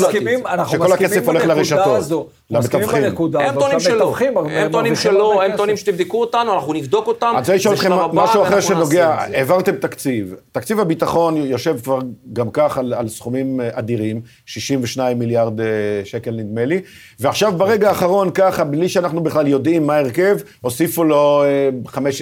[0.68, 3.04] שכל הכסף הולך לרשתות, למתווכים.
[3.34, 4.14] הם טוענים שלא,
[4.50, 7.26] הם טוענים שלא, הם טוענים שתבדקו אותנו, אנחנו נבדוק אותם.
[7.30, 11.98] אני רוצה לשאול אתכם משהו אחר שנוגע, העברתם תקציב, תקציב הביטחון יושב כבר
[12.32, 15.66] גם כך על סכומים אה, אדירים, 60 32 מיליארד אה,
[16.04, 16.80] שקל נדמה לי,
[17.20, 21.68] ועכשיו ברגע האחרון ככה, בלי שאנחנו בכלל יודעים מה ההרכב, הוסיפו לו אה,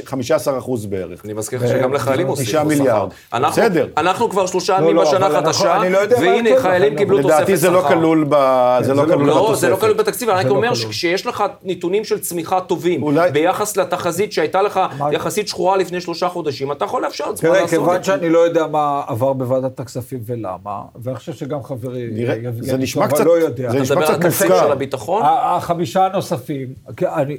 [0.05, 1.25] 15 אחוז בערך.
[1.25, 2.59] אני מזכיר לך שגם לחיילים הוסיפו שכר.
[2.59, 3.09] 9 מיליארד.
[3.33, 3.87] בסדר.
[3.97, 7.39] אנחנו כבר שלושה לא, ימים בשנה לא, חדשה, לא והנה חיילים קיבלו תוספת שכר.
[7.39, 9.27] לדעתי זה לא כלול כן, בתוספת.
[9.27, 13.77] לא, זה לא כלול בתקציב, אני רק אומר שיש לך נתונים של צמיחה טובים, ביחס
[13.77, 14.81] לתחזית שהייתה לך
[15.13, 17.77] יחסית שחורה לפני שלושה חודשים, אתה יכול לאפשר לעצמך לעשות את זה.
[17.77, 22.09] כיוון שאני לא יודע מה עבר בוועדת הכספים ולמה, ואני חושב שגם חברי...
[22.13, 23.71] נראה, זה נשמע קצת- לא יודע.
[23.71, 24.67] זה אתה נשמע מדבר קצת על התקציב מופקר.
[24.67, 25.23] של הביטחון?
[25.25, 26.69] החמישה הנוספים,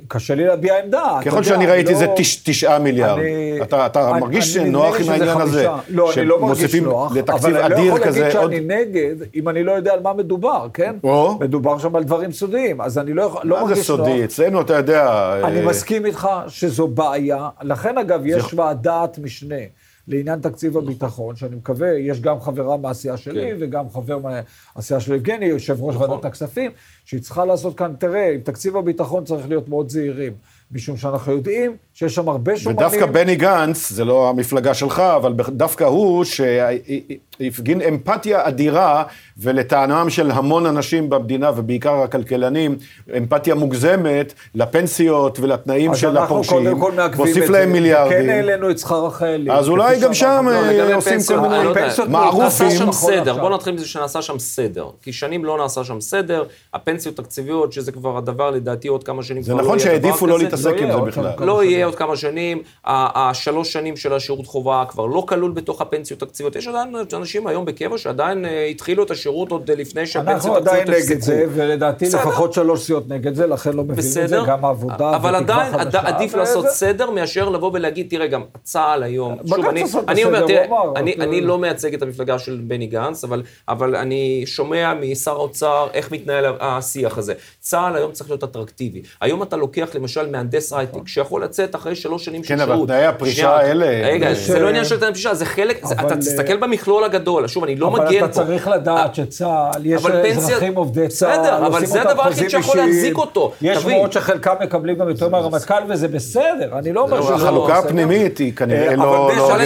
[0.07, 1.17] קשה לי להביע עמדה.
[1.21, 3.19] אתה ככל שאני ראיתי לא- זה תש- תשעה מיליארד.
[3.61, 5.67] אתה אתה מרגיש נוח עם העניין הזה?
[5.89, 8.33] לא, אני לא מרגיש נוח, לתקציב אבל אני לא אדיר יכול כזה להגיד.
[8.41, 10.95] שאני נגד, אם אני לא יודע על מה מדובר, כן?
[11.39, 13.83] מדובר שם על דברים סודיים, אז אני לא יכול- לא מה זה.
[13.83, 14.23] סודי?
[14.25, 15.33] אצלנו, אתה יודע...
[15.43, 19.55] אני אה, מסכים איתך שזו בעיה, לכן אגב יש ועדת משנה
[20.07, 23.57] לעניין תקציב הביטחון, שאני מקווה, יש גם חברה מהסיעה שלי כן.
[23.59, 24.19] וגם חבר
[24.75, 26.71] מהסיעה של יבגני, יושב ראש ועדת הכספים,
[27.05, 30.33] שהיא צריכה לעשות כאן, תראה, עם תקציב הביטחון צריך להיות מאוד זהירים,
[30.71, 32.77] משום שאנחנו יודעים שיש שם הרבה שומנים.
[32.77, 36.23] ודווקא בני גנץ, זה לא המפלגה שלך, אבל דווקא הוא,
[37.41, 39.03] הפגין אמפתיה אדירה,
[39.37, 42.77] ולטענם של המון אנשים במדינה, ובעיקר הכלכלנים,
[43.17, 46.57] אמפתיה מוגזמת לפנסיות ולתנאים של הפורשים.
[46.57, 47.39] אז אנחנו קודם כל מעכבים את זה.
[47.39, 48.17] מוסיף להם מיליארדים.
[48.19, 49.51] וכן העלינו את שכר החיילים.
[49.51, 52.41] אז אולי גם שם לא, אה, עושים כל מיני לא פנסיות מערופים.
[52.43, 53.39] נעשה שם נכון סדר, עכשיו.
[53.39, 54.89] בוא נתחיל מזה שנעשה שם סדר.
[55.01, 59.43] כי שנים לא נעשה שם סדר, הפנסיות תקציביות, שזה כבר הדבר לדעתי עוד כמה שנים
[59.43, 60.39] זה כבר לא נכון יהיה דבר שהעדיפו לא.
[60.39, 61.31] להתעסק עם זה בכלל.
[61.39, 61.63] לא.
[61.63, 66.55] יהיה עוד כמה שנים, השלוש שנים של השירות חובה כבר לא כלול בתוך הפנסיות התקציביות.
[66.55, 66.95] יש עדיין
[67.27, 71.21] אנשים היום בקבע שעדיין אה, התחילו את השירות עוד לפני שהפנסיות אנחנו התקציביות עדיין נגד
[71.21, 72.19] זה, ולדעתי בסדר.
[72.21, 75.95] לפחות שלוש סיעות נגד זה, לכן לא מבינים את זה, גם העבודה אבל עדיין עד-
[75.95, 80.23] עדיף וזה- לעשות סדר מאשר לבוא ולהגיד, תראה, גם צה"ל היום, בג"ץ שוב, אני, אני
[80.23, 84.43] אומר, תראה, אני, אבל- אני לא מייצג את המפלגה של בני גנץ, אבל, אבל אני
[84.45, 87.33] שומע משר האוצר איך מתנהל השיח הזה.
[87.59, 89.01] צה"ל היום צריך להיות אטרקטיבי.
[89.21, 92.87] היום אתה לוקח למשל מהנדס הייטק, שיכול לצאת אחרי שלוש שנים של כן, אבל שירות.
[92.87, 96.17] תנאי הפרישה האלה- רגע, זה לא אה, עניין של תנאי הפרישה, זה חלק, אתה אה,
[96.17, 98.09] תסתכל במכלול הגדול, שוב, אני לא מגן פה.
[98.09, 100.05] אבל אתה צריך לדעת שצה"ל, יש
[100.37, 102.77] אזרחים עובדי צה"ל, בסדר, אבל זה הדבר היחיד שיכול.
[102.77, 103.91] להחזיק אותו, יש תבין.
[103.91, 107.73] שמועות שחלקם מקבלים גם יותר מהרמטכ"ל, וזה בסדר, אני לא אומר זהו, שזה לא החלוקה
[107.73, 107.85] בסדר.
[107.87, 109.31] הפנימית היא כנראה אה, לא...
[109.31, 109.61] אבל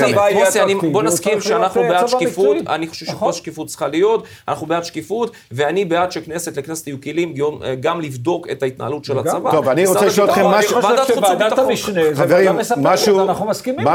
[0.68, 2.58] לא בוא נסכים שאנחנו בעד אה, שקיפות.
[2.70, 3.34] אני חושב שפה נכון.
[3.34, 7.46] שקיפות צריכה להיות, אנחנו בעד שקיפות, ואני בעד שכנסת, לכנסת יהיו כלים גם-
[7.80, 9.52] גם לבדוק את ההתנהלות של הצבא.
[9.52, 11.60] טוב, אני רוצה לשאול אתכם משהו- אני חושב שוועדת.
[11.60, 13.88] המשנה, זה מספקת, משהו, אנחנו מסכימים.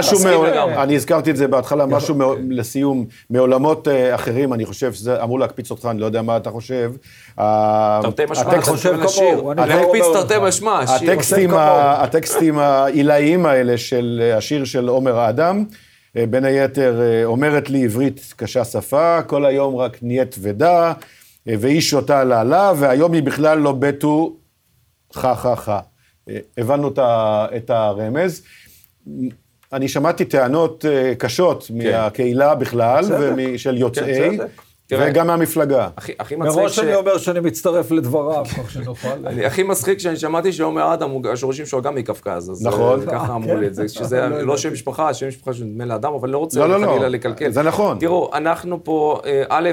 [0.76, 3.45] אני הזכרתי את זה בהתחלה, משהו מעול- לסיום, מעולמות
[3.88, 6.92] אה, אחרים, אני חושב שזה אמור להקפיץ אותך, אני לא יודע מה אתה חושב.
[7.38, 8.94] ה- תרתי משמע, אתה חושב.
[9.28, 9.50] כמוהו,
[9.86, 10.48] מקפיץ אומר תרתי.
[10.48, 10.96] משמע, השיר.
[12.02, 15.64] הטקסטים, העילאיים האלה של אה, השיר של עומר האדם,
[16.16, 20.92] אה, בין היתר, אה, אומרת לי עברית קשה שפה, כל היום רק נהיית ודה,
[21.48, 24.36] אה, ואיש אותה לעלה, והיום היא בכלל לא בטו
[25.12, 25.80] חה חה חה.
[26.28, 26.90] אה, הבנו
[27.56, 28.42] את הרמז.
[29.72, 33.04] אני שמעתי טענות אה, קשות מהקהילה בכלל.
[33.36, 34.38] ושל יוצאי.
[34.88, 35.06] תראה.
[35.10, 35.88] וגם מהמפלגה.
[35.96, 36.78] הכי- הכי מצחיק מראש.
[36.78, 39.08] אני אומר שאני מצטרף לדבריו, כך שנוכל.
[39.46, 43.00] הכי מצחיק שאני שמעתי שעומר אדם, השורשים שלו גם מקווקז, אז נכון.
[43.00, 43.58] אה, ככה אה, אמרו כן?
[43.60, 44.56] לי את זה, שזה לא לא.
[44.56, 46.86] שם משפחה, שם משפחה של נדמה לאדם, אבל לא רוצה לא, לא, לא.
[46.92, 47.50] חלילה לקלקל.
[47.50, 47.98] זה נכון.
[47.98, 49.70] תראו, אנחנו פה, א',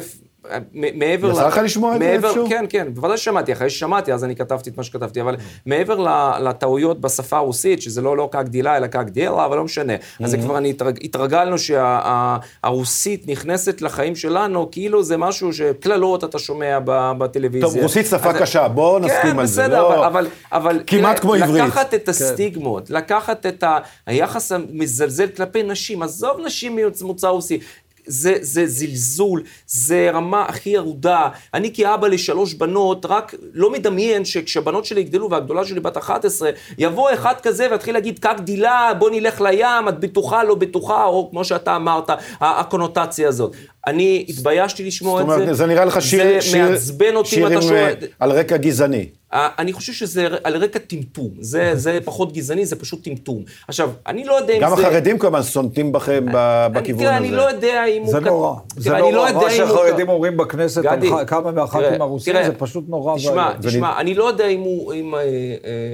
[0.73, 1.31] מעבר...
[1.31, 2.49] יצא ל- לך לשמוע את זה איפשהו?
[2.49, 6.07] כן, כן, בוודאי ששמעתי, אחרי ששמעתי, אז אני כתבתי את מה שכתבתי, אבל מעבר
[6.41, 9.93] לטעויות בשפה הרוסית, שזה לא לא כגדילה, אלא כגדילה, אבל לא משנה.
[10.23, 16.39] אז זה כבר, אני התרג- התרגלנו שהרוסית נכנסת לחיים שלנו, כאילו זה משהו שקללות אתה
[16.39, 16.79] שומע
[17.17, 17.69] בטלוויזיה.
[17.69, 19.61] טוב, רוסית שפה קשה, בואו נסכים על זה.
[19.61, 20.81] כן, בסדר, לא- אבל, אבל...
[20.87, 21.63] כמעט כמו עברית.
[21.63, 23.63] לקחת את הסטיגמות, לקחת את
[24.07, 27.59] היחס המזלזל כלפי נשים, עזוב נשים ממוצא רוסי.
[28.05, 31.29] זה, זה זלזול, זה רמה הכי ירודה.
[31.53, 37.13] אני כאבא לשלוש בנות, רק לא מדמיין שכשהבנות שלי יגדלו והגדולה שלי בת 11, יבוא
[37.13, 41.45] אחד כזה ויתחיל להגיד, כך גדילה, בוא נלך לים, את בטוחה, לא בטוחה, או כמו
[41.45, 43.55] שאתה אמרת, הקונוטציה הזאת.
[43.87, 45.53] אני התביישתי לשמוע זאת את אומרת, זה.
[45.53, 47.79] זה נראה לך שיר, זה שיר, מעצבן אותי אם שיר אתה עם, שואל.
[48.01, 49.05] אה, על רקע גזעני.
[49.33, 53.43] אה, אני חושב שזה על רקע טמטום, זה, זה פחות גזעני, זה פשוט טמטום.
[53.67, 54.87] עכשיו, אני לא יודע אם גם זה...
[54.87, 56.35] החרדים כל הזמן סונטים בכם אני,
[56.73, 57.25] בכיוון תראה, הזה.
[57.27, 58.11] אני לא יודע אם הוא...
[58.11, 59.49] זה נורא, זה לא נורא, יודע מה.
[59.49, 63.51] שהחרדים אומרים בכנסת, גדי, על ח- כמה מהח"כים הרוסים, תראה, זה פשוט נורא תשמע.
[63.61, 65.25] תשמע, אני לא יודע אם הוא, אם אה, אה,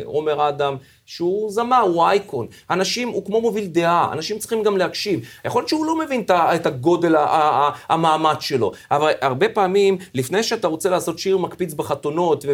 [0.05, 0.75] עומר אדם,
[1.09, 2.47] שהוא זמר, הוא אייקון.
[2.69, 5.19] אנשים, הוא כמו מוביל דעה, אנשים צריכים גם להקשיב.
[5.45, 7.15] יכול להיות שהוא לא מבין את הגודל,
[7.89, 12.45] המעמד שלו, אבל הרבה פעמים, לפני שאתה רוצה לעשות שיר מקפיץ בחתונות,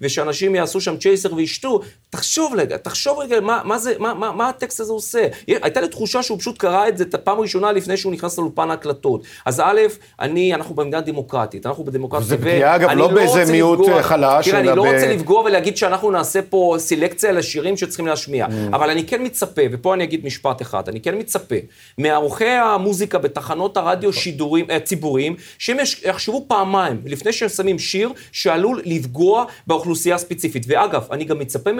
[0.00, 4.48] ושאנשים יעשו שם צ'ייסר וישתו, תחשוב רגע, תחשוב רגע, מה, מה, זה, מה, מה, מה
[4.48, 5.26] הטקסט הזה עושה?
[5.46, 8.70] הייתה לי תחושה שהוא פשוט קרא את זה את הפעם הראשונה לפני שהוא נכנס לאולפן
[8.70, 9.22] ההקלטות.
[9.46, 9.80] אז א',
[10.20, 12.26] אני, אנחנו במדינה דמוקרטית, אנחנו בדמוקרטיה.
[12.26, 15.76] וזה פגיעה, אגב, ואני לא באיזה מיעוט, אה, חלש, תראה, אני לא רוצה לפגוע ולהגיד
[15.76, 18.50] שאנחנו נעשה פה סלקציה לשירים שצריכים להשמיע, Mm.
[18.72, 21.54] אבל אני כן מצפה, ופה אני אגיד משפט אחד, אני כן מצפה
[21.98, 28.82] מערוכי המוזיקה בתחנות הרדיו שידורים, אה, ציבוריים, שהם יחשבו פעמיים לפני שהם שמים שיר שעלול
[28.84, 30.64] לפגוע באוכלוסייה הספציפית.
[30.68, 31.70] ואגב, אני גם מצפה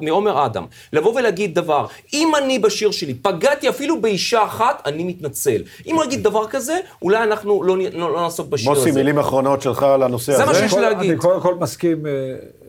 [0.00, 5.62] מעומר- אדם לבוא ולהגיד דבר, אם אני בשיר שלי פגעתי אפילו באישה אחת, אני מתנצל.
[5.86, 8.80] אם הוא יגיד דבר כזה, אולי אנחנו לא, לא, לא נעסוק בשיר הזה.
[8.80, 10.52] מוסי, מילים אחרונות שלך על הנושא זה הזה?
[10.52, 11.10] מה שיש להגיד.
[11.10, 12.12] אני קודם כל מסכים, אה,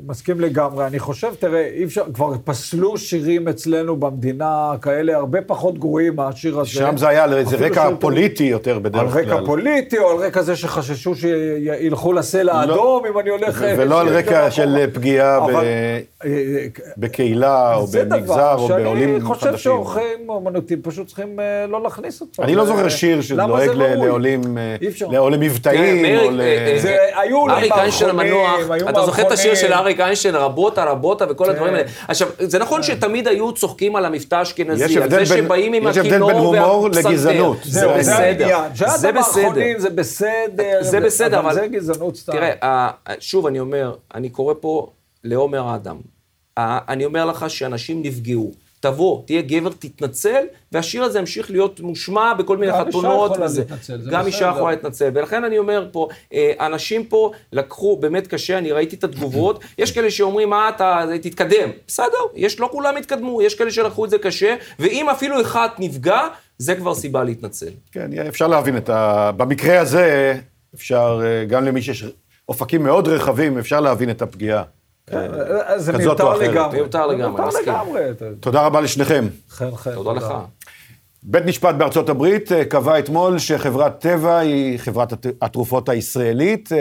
[0.08, 0.88] מסכים לגמרי.
[0.88, 6.60] אני חושב, תראה, אי אפשר, כבר פסלו שירים אצלנו במדינה כאלה הרבה פחות גרועים מהשיר
[6.60, 6.70] הזה.
[6.70, 9.22] שם זה היה על איזה רקע פוליטי יותר על בדרך כלל.
[9.22, 13.62] רקע פוליטי, או על רקע זה שחששו שילכו לסלע האדום, אם אני הולך...
[13.64, 14.86] אה, ולא על רקע של.
[14.94, 16.00] פגיעה ב- אבל, אה,
[16.98, 19.58] בקהילה או זה במגזר דבר או בעולים שאני חושב חדשים.
[19.58, 22.44] שעורכים אומנותיים פשוט צריכים אה, לא להכניס אותו.
[22.44, 23.96] אני לא זה- זוכר שיר שדואג זה ל- ראוי?
[24.06, 24.76] לעולים אה,
[25.64, 25.78] כן,
[26.26, 26.42] או ל...
[26.42, 29.74] אה, אה, זה, היו אריק איינשטיין מערכונים, המנוח, היו אתה זוכר את השיר של.
[29.74, 31.50] אריק איינשטיין, רבותה, רבותה וכל כן.
[31.52, 31.88] הדברים האלה.
[32.08, 36.10] עכשיו, זה נכון שתמיד היו צוחקים על המבטא האשכנזי, על זה שבאים עם יש הבדל
[36.10, 37.10] הכינור בין הומור והפסנתר.
[37.10, 37.58] לגזענות.
[37.64, 38.60] זה בסדר.
[38.96, 39.62] זה בסדר.
[39.78, 40.78] זה בסדר.
[40.82, 41.54] זה בסדר, אבל...
[41.54, 42.32] זה גזענות סתם.
[42.34, 44.88] תראה, שוב, אני אומר, אני קורא פה
[45.24, 45.98] לעומר האדם.
[46.58, 48.52] ה- אני אומר לך שאנשים נפגעו.
[48.86, 53.32] תבוא, תהיה גבר, תתנצל, והשיר הזה ימשיך להיות מושמע בכל מיני גם אישה חתונות.
[53.32, 53.62] יכולה וזה.
[53.62, 54.52] להתנצל, גם אישה.
[54.56, 55.10] יכולה להתנצל.
[55.14, 59.92] ולכן אני אומר פה, אה, אנשים פה לקחו באמת קשה, אני ראיתי את התגובות, יש
[59.92, 61.70] כאלה שאומרים, מה אתה, תתקדם.
[61.88, 66.22] בסדר, יש, לא כולם התקדמו, יש כאלה שלקחו את זה קשה, ואם אפילו אחד נפגע,
[66.58, 67.72] זה כבר סיבה להתנצל.
[67.92, 69.32] כן, אפשר להבין את ה...
[69.38, 70.38] במקרה הזה,
[70.76, 72.06] אפשר, אה, גם למי שיש
[72.50, 74.64] אופקים מאוד רחבים, אפשר להבין את הפגיעה.
[75.14, 75.20] אה,
[75.80, 76.52] זה כזאת או מיותר.
[76.52, 76.78] לגמרי.
[76.78, 77.74] מיותר לגמרי, מסכים.
[78.40, 79.28] תודה רבה לשניכם.
[79.50, 79.94] חן חן.
[79.94, 80.34] תודה לך.
[81.24, 86.78] בית משפט בארצות הברית אה, קבע אתמול שחברת טבע היא חברת הת- התרופות הישראלית, אה,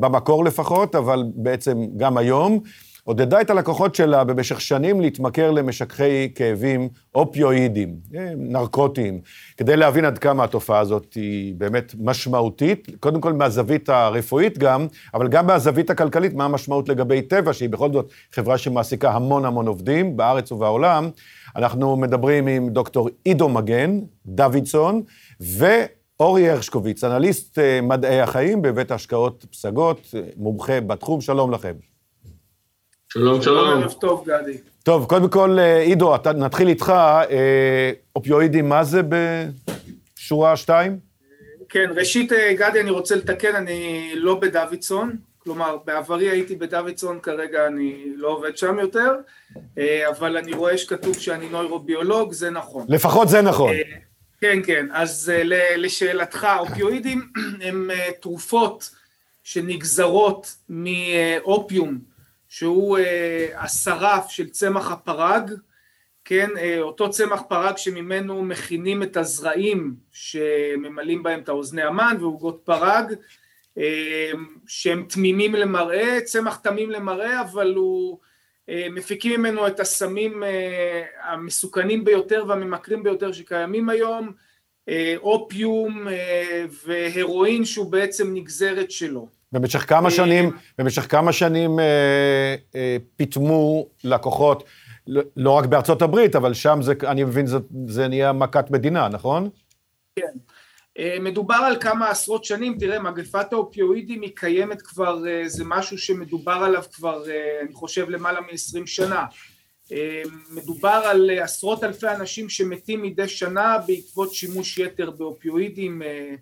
[0.00, 2.60] במקור לפחות, אבל בעצם גם היום,
[3.06, 9.20] עודדה את הלקוחות שלה במשך שנים להתמכר למשככי כאבים אופיואידים, אה, נרקוטיים,
[9.56, 15.28] כדי להבין עד כמה התופעה הזאת היא באמת משמעותית, קודם כל מהזווית הרפואית גם, אבל
[15.28, 20.16] גם מהזווית הכלכלית, מה המשמעות לגבי טבע, שהיא בכל זאת חברה שמעסיקה המון המון עובדים
[20.16, 21.10] בארץ ובעולם.
[21.56, 25.02] אנחנו מדברים עם דוקטור עידו מגן, דוידסון,
[25.40, 31.95] ואורי הרשקוביץ, אנליסט אה, מדעי החיים בבית ההשקעות פסגות, אה, מומחה בתחום, שלום לכם.
[33.16, 33.82] שלום, שלום.
[33.82, 34.58] ערב טוב, גדי.
[34.82, 36.92] טוב, קודם כל, אה, עידו, נתחיל איתך.
[37.30, 40.98] אה, אופיואידים, מה זה בשורה שתיים?
[41.68, 45.16] כן, ראשית, אה, גדי, אני רוצה לתקן, אני לא בדוידסון.
[45.38, 49.12] כלומר, בעברי הייתי בדוידסון, כרגע אני לא עובד שם יותר,
[50.08, 52.86] אבל אני רואה שכתוב שאני נוירוביולוג, זה נכון.
[52.88, 53.72] לפחות זה נכון.
[54.40, 54.86] כן, כן.
[54.92, 55.32] אז
[55.76, 57.22] לשאלתך, אופיואידים
[57.66, 58.90] הם תרופות
[59.44, 61.98] שנגזרות מאופיום,
[62.56, 65.50] שהוא אה, השרף של צמח הפרג,
[66.24, 72.60] כן, אה, אותו צמח פרג שממנו מכינים את הזרעים שממלאים בהם את האוזני המן ועוגות
[72.64, 73.14] פרג,
[73.78, 74.30] אה,
[74.66, 78.18] שהם תמימים למראה, צמח תמים למראה, אבל הוא,
[78.68, 84.32] אה, מפיקים ממנו את הסמים אה, המסוכנים ביותר והממכרים ביותר שקיימים היום,
[84.88, 89.35] אה, אופיום אה, והרואין שהוא בעצם נגזרת שלו.
[89.52, 94.64] במשך כמה שנים, במשך כמה שנים אה, אה, פיטמו לקוחות,
[95.06, 99.08] לא- לא רק בארצות הברית, אבל שם זה, אני מבין, זה, זה נהיה מכת מדינה,
[99.08, 99.48] נכון?
[100.16, 100.32] כן.
[100.98, 105.98] אה, מדובר על כמה עשרות שנים, תראה, מגפת האופיואידים היא קיימת כבר, אה, זה משהו
[105.98, 109.24] שמדובר עליו כבר, אה, אני חושב, למעלה מ-20 שנה.
[109.92, 116.08] אה, מדובר על אה, עשרות אלפי אנשים שמתים מדי שנה בעקבות שימוש יתר באופיואידים, אה,
[116.08, 116.34] אה,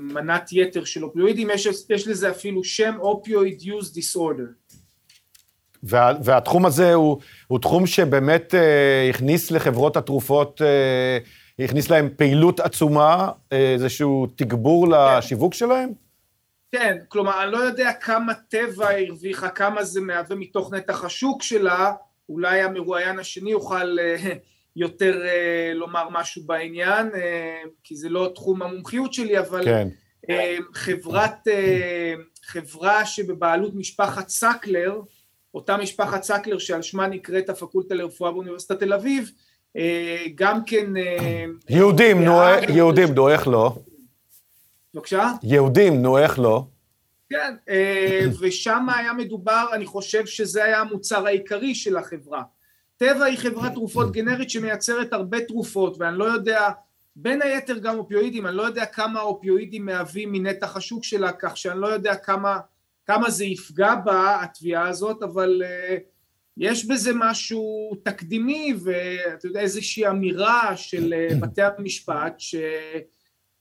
[0.00, 4.76] מנת יתר של אופיואידים, יש, יש לזה אפילו שם אופיואיד use disorder.
[5.82, 11.18] וה, והתחום הזה הוא, הוא תחום שבאמת אה, הכניס לחברות התרופות, אה,
[11.64, 15.90] הכניס להם פעילות עצומה, אה, איזשהו תגבור לשיווק שלהם?
[16.72, 21.92] כן, כלומר, אני לא יודע כמה טבע הרוויחה, כמה זה מהווה מתוך נתח השוק שלה,
[22.28, 24.32] אולי המרואיין השני יוכל אה,
[24.80, 29.88] יותר אה, לומר משהו בעניין, אה, כי זה לא תחום המומחיות שלי, אבל כן.
[30.30, 31.48] אה, חברת,
[32.44, 35.00] חברה שבבעלות משפחת סקלר,
[35.54, 39.30] אותה משפחת סקלר שעל שמה נקראת הפקולטה לרפואה באוניברסיטת תל אביב,
[40.34, 40.86] גם כן...
[41.68, 42.32] יהודים, נו,
[42.68, 43.76] יהודים, נו, איך לא?
[44.94, 45.32] בבקשה?
[45.42, 46.64] יהודים, נו, איך לא?
[47.30, 47.54] כן,
[48.40, 52.42] ושם היה מדובר, אני חושב שזה היה המוצר העיקרי של החברה.
[53.02, 56.68] טבע היא חברת תרופות גנרית שמייצרת הרבה תרופות, ואני לא יודע,
[57.16, 61.80] בין היתר גם אופיואידים, אני לא יודע כמה אופיואידים מהווים מנתח השוק שלה, כך שאני
[61.80, 62.58] לא יודע כמה,
[63.06, 65.96] כמה זה יפגע בה, התביעה הזאת, אבל אה,
[66.56, 72.54] יש בזה משהו תקדימי, ואתה יודע, איזושהי אמירה של אה, בתי המשפט, ש...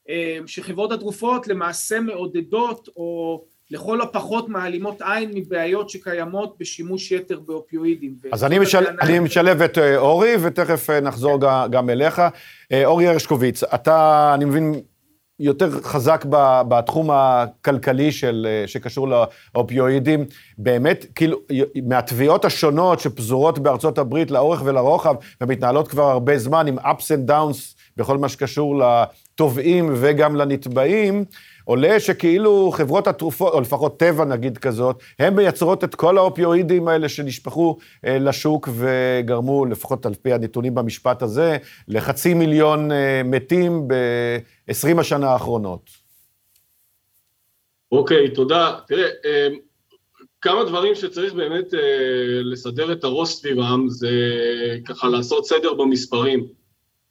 [0.09, 8.15] אה, שחברות התרופות למעשה מעודדות או לכל הפחות מעלימות עין מבעיות שקיימות בשימוש יתר באופיואידים.
[8.31, 12.21] אז אני, משל, אני משלב את אה, אורי, ותכף אה, נחזור גם, גם אליך.
[12.71, 14.81] אה, אורי הרשקוביץ, אתה, אני מבין,
[15.39, 19.07] יותר חזק ב- בתחום הכלכלי של, שקשור
[19.55, 20.25] לאופיואידים.
[20.57, 21.37] באמת, כאילו,
[21.83, 27.79] מהתביעות השונות שפזורות בארצות הברית לאורך ולרוחב, ומתנהלות כבר הרבה זמן עם ups and downs
[27.97, 31.25] בכל מה שקשור לתובעים וגם לנתבעים,
[31.69, 37.09] עולה שכאילו חברות התרופות, או לפחות טבע נגיד כזאת, הן מייצרות את כל האופיואידים האלה
[37.09, 44.99] שנשפכו אה, לשוק וגרמו, לפחות על פי הנתונים במשפט הזה, לחצי מיליון אה, מתים ב-20
[44.99, 45.89] השנה האחרונות.
[47.91, 48.75] אוקיי, תודה.
[48.87, 49.47] תראה, אה,
[50.41, 51.79] כמה דברים שצריך באמת אה,
[52.43, 54.11] לסדר את הראש סביבם, זה
[54.85, 56.47] ככה לעשות סדר במספרים.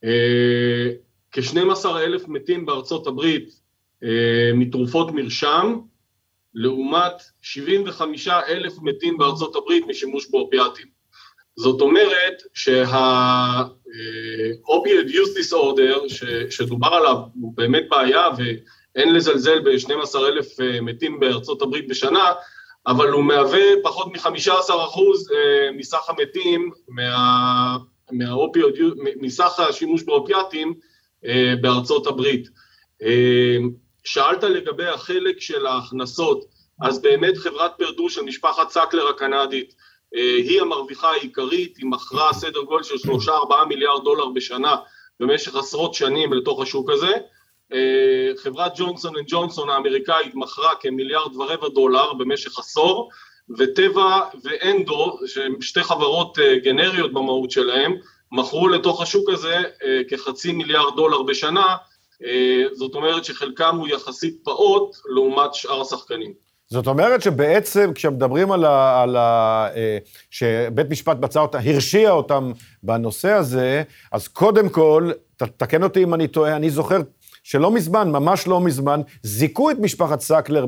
[0.05, 0.91] אה,
[1.33, 3.58] כ-12 אלף מתים בארצות הברית
[4.55, 5.79] מתרופות מרשם,
[6.55, 10.87] לעומת 75 אלף מתים בארצות הברית משימוש באופיאטים.
[11.57, 13.49] זאת אומרת שה-Opioid
[15.09, 20.47] Use Disorder ש, שדובר עליו הוא באמת בעיה ואין לזלזל ב-12 אלף
[20.83, 22.33] מתים בארצות הברית בשנה,
[22.87, 27.77] אבל הוא מהווה פחות מ-15% אה, מסך המתים מה,
[29.21, 30.75] מסך השימוש באופיאטים
[31.25, 32.49] אה, בארצות הברית.
[34.09, 36.45] אה, שאלת לגבי החלק של ההכנסות,
[36.83, 39.75] אז באמת חברת פרדו של משפחת סקלר הקנדית
[40.13, 42.95] היא המרוויחה העיקרית, היא מכרה סדר גודל של
[43.29, 44.77] 3-4 מיליארד דולר בשנה
[45.21, 47.13] במשך עשרות שנים לתוך השוק הזה.
[47.73, 53.11] אה, חברת ג'ונסון אנד ג'ונסון האמריקאית מכרה כמיליארד ורבע דולר במשך עשור,
[53.59, 57.97] וטבע ואנדו, שהן שתי חברות אה, גנריות במהות שלהן,
[58.33, 61.77] מכרו לתוך השוק הזה אה, כחצי מיליארד דולר בשנה,
[62.73, 66.33] זאת אומרת שחלקם הוא יחסית פעוט לעומת שאר השחקנים.
[66.71, 69.03] זאת אומרת שבעצם כשמדברים על ה...
[69.03, 69.69] על ה
[70.31, 72.53] שבית משפט מצא אותם, הרשיע אותם
[72.83, 77.01] בנושא הזה, אז קודם כל, תקן אותי אם אני טועה, אני זוכר
[77.43, 80.67] שלא מזמן, ממש לא מזמן, זיכו את משפחת סקלר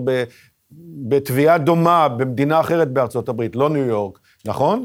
[1.09, 4.85] בתביעה דומה במדינה אחרת בארצות הברית, לא ניו יורק, נכון?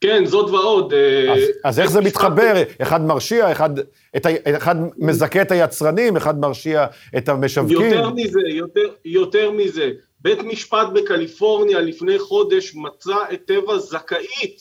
[0.00, 0.92] כן, זאת ועוד.
[0.92, 2.62] אה, אז, אז איך זה מתחבר?
[2.82, 3.70] אחד מרשיע, אחד,
[4.16, 4.26] את,
[4.56, 6.86] אחד מזכה את היצרנים, אחד מרשיע
[7.16, 7.80] את המשווקים.
[7.80, 9.90] יותר מזה, יותר, יותר מזה.
[10.20, 14.60] בית משפט בקליפורניה לפני חודש מצא את טבע זכאית.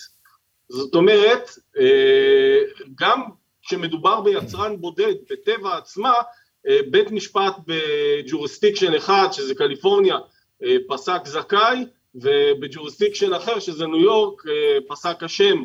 [0.69, 2.59] זאת אומרת, אה,
[2.99, 3.21] גם
[3.61, 6.13] כשמדובר ביצרן בודד בטבע עצמה,
[6.67, 10.17] אה, בית משפט ב jurisdiction אחד, שזה קליפורניה,
[10.87, 11.85] פסק זכאי,
[12.15, 15.63] וב jurisdiction אחר, שזה ניו יורק, אה, פסק אשם.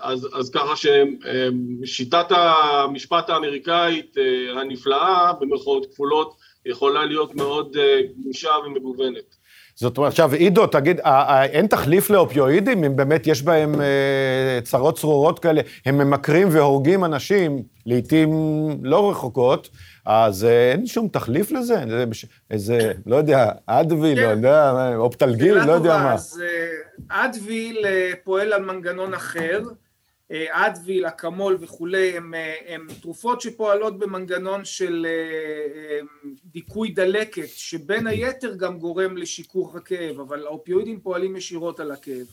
[0.00, 4.16] אז, אז ככה ששיטת המשפט האמריקאית
[4.56, 7.76] הנפלאה, במרכאות כפולות, יכולה להיות מאוד
[8.24, 9.36] גמישה ומגוונת.
[9.74, 11.00] זאת אומרת, עכשיו, עידו, תגיד,
[11.44, 17.62] אין תחליף לאופיואידים, אם באמת יש בהם אה, צרות צרורות כאלה, הם ממכרים והורגים אנשים,
[17.86, 18.30] לעיתים
[18.82, 19.68] לא רחוקות,
[20.04, 21.84] אז אה, אין שום תחליף לזה?
[22.50, 26.14] איזה, לא יודע, אדוויל, לא יודע, אופטלגיל, לא יודע מה.
[26.14, 27.86] אז אה, אדוויל
[28.24, 29.62] פועל על מנגנון אחר.
[30.50, 32.34] אדוויל, אקמול וכולי, הם,
[32.66, 36.00] הם תרופות שפועלות במנגנון של אה, אה,
[36.44, 42.26] דיכוי דלקת, שבין היתר גם גורם לשיכוך הכאב, אבל האופיואידים פועלים ישירות על הכאב.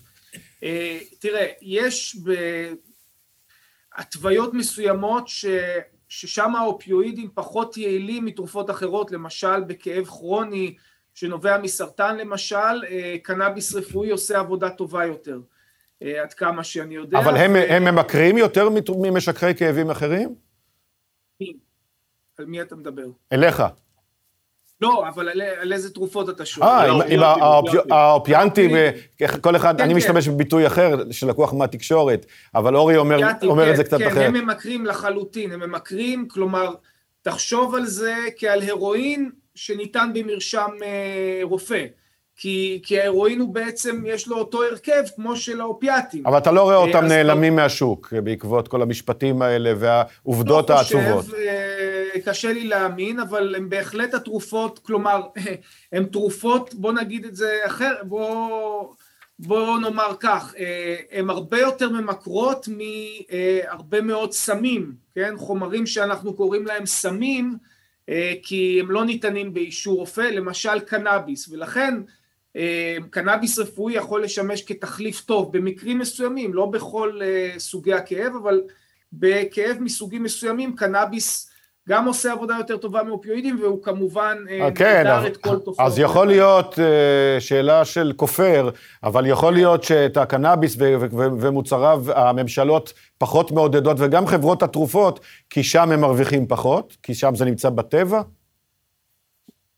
[0.63, 2.17] אה, תראה, יש
[3.95, 5.45] בהתוויות מסוימות ש...
[6.09, 10.75] ששם האופיואידים פחות יעילים מתרופות אחרות, למשל בכאב כרוני
[11.13, 12.83] שנובע מסרטן למשל,
[13.23, 15.39] קנאביס רפואי עושה עבודה טובה יותר.
[16.01, 17.19] אה, עד כמה שאני יודע.
[17.19, 17.57] אבל הם, ו...
[17.57, 18.69] הם ממכרים יותר
[19.01, 20.35] ממשככי כאבים אחרים?
[21.41, 21.53] מי?
[22.37, 23.07] על מי אתה מדבר?
[23.33, 23.63] אליך.
[24.81, 26.67] לא, אבל על, על איזה תרופות אתה שואל?
[26.67, 27.19] אה, עם, עם
[27.91, 28.71] האופיאנטים,
[29.41, 29.97] כל אחד, כן, אני כן.
[29.97, 32.25] משתמש בביטוי אחר שלקוח מהתקשורת,
[32.55, 34.17] אבל אורי אומר, אומר כן, את זה קצת כן, אחרת.
[34.17, 36.73] כן, הם ממכרים לחלוטין, הם ממכרים, כלומר,
[37.21, 41.85] תחשוב על זה כעל הרואין שניתן במרשם אה, רופא.
[42.41, 46.27] כי, כי ההרואין הוא בעצם, יש לו אותו הרכב כמו של האופיאטים.
[46.27, 47.63] אבל אתה לא רואה אותם נעלמים לא...
[47.63, 51.25] מהשוק בעקבות כל המשפטים האלה והעובדות לא העצובות.
[51.25, 55.21] חושב, אה, קשה לי להאמין, אבל הם בהחלט התרופות, כלומר,
[55.93, 58.93] הן תרופות, בוא נגיד את זה אחר, בוא,
[59.39, 65.33] בוא נאמר כך, אה, הן הרבה יותר ממכרות מהרבה מאוד סמים, כן?
[65.37, 67.57] חומרים שאנחנו קוראים להם סמים,
[68.09, 72.18] אה, כי הם לא ניתנים באישור רופא, למשל קנאביס, ולכן אה,
[73.09, 78.61] קנאביס רפואי יכול לשמש כתחליף טוב במקרים מסוימים, לא בכל אה, סוגי הכאב, אבל
[79.13, 81.49] בכאב מסוגים מסוימים קנאביס
[81.89, 85.79] גם עושה עבודה יותר טובה מאופיואידים, והוא כמובן אה, כן, אז, את כל תופעות.
[85.79, 86.79] אז יכול להיות
[87.39, 88.69] שאלה של כופר,
[89.03, 90.77] אבל יכול להיות שאת הקנאביס
[91.39, 97.45] ומוצריו, הממשלות פחות מעודדות, וגם חברות התרופות, כי שם הם מרוויחים פחות, כי שם זה
[97.45, 98.21] נמצא בטבע.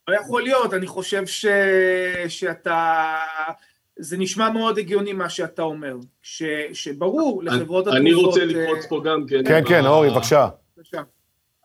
[0.07, 1.45] לא יכול להיות, אני חושב ש...
[2.27, 3.15] שאתה...
[3.99, 6.43] זה נשמע מאוד הגיוני מה שאתה אומר, ש...
[6.73, 8.01] שברור לחברות התרופות...
[8.01, 9.43] אני רוצה לקפוץ פה גם כן.
[9.47, 10.47] כן, כן, אורי, בבקשה.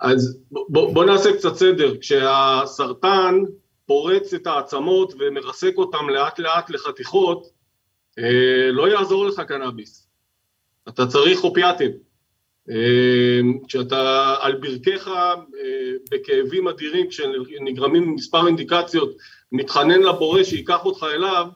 [0.01, 3.35] אז בוא, בוא נעשה קצת סדר, כשהסרטן
[3.87, 7.51] פורץ את העצמות ומרסק אותם לאט לאט לחתיכות,
[8.19, 10.09] אה, לא יעזור לך קנאביס.
[10.89, 11.91] אתה צריך אופיאטים.
[12.71, 15.35] אמ, כשאתה על ברכיך אה,
[16.11, 19.17] בכאבים אדירים שנגרמים ממספר אינדיקציות
[19.53, 21.47] מתחנן לבורא שייקח אותך אליו,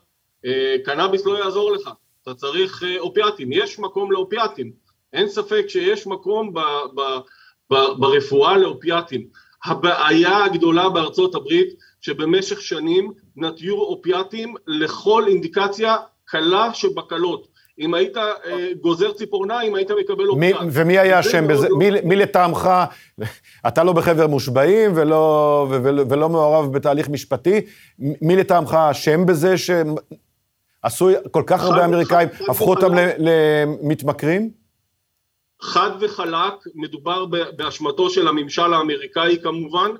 [0.45, 1.89] אה, קנאביס לא יעזור לך,
[2.23, 4.71] אתה צריך אה, אופיאטים, יש מקום לאופיאטים,
[5.13, 6.59] אין ספק שיש מקום ב,
[6.95, 7.01] ב,
[7.71, 9.27] ב, ברפואה לאופיאטים.
[9.65, 17.47] הבעיה הגדולה בארצות הברית שבמשך שנים נטיו אופיאטים לכל אינדיקציה קלה שבקלות.
[17.81, 18.33] אם היית אה,
[18.81, 20.57] גוזר ציפורניים, היית מקבל אופיאט.
[20.71, 21.69] ומי היה אשם בזה?
[21.69, 21.77] לא...
[21.77, 22.69] מי, מי לטעמך,
[23.67, 27.61] אתה לא בחבר מושבעים ולא, ולא, ולא מעורב בתהליך משפטי,
[27.99, 34.49] מי לטעמך אשם בזה שעשו כל כך הרבה אמריקאים, הפכו אותם למתמכרים?
[35.61, 37.25] חד וחלק, מדובר
[37.55, 39.91] באשמתו של הממשל האמריקאי כמובן,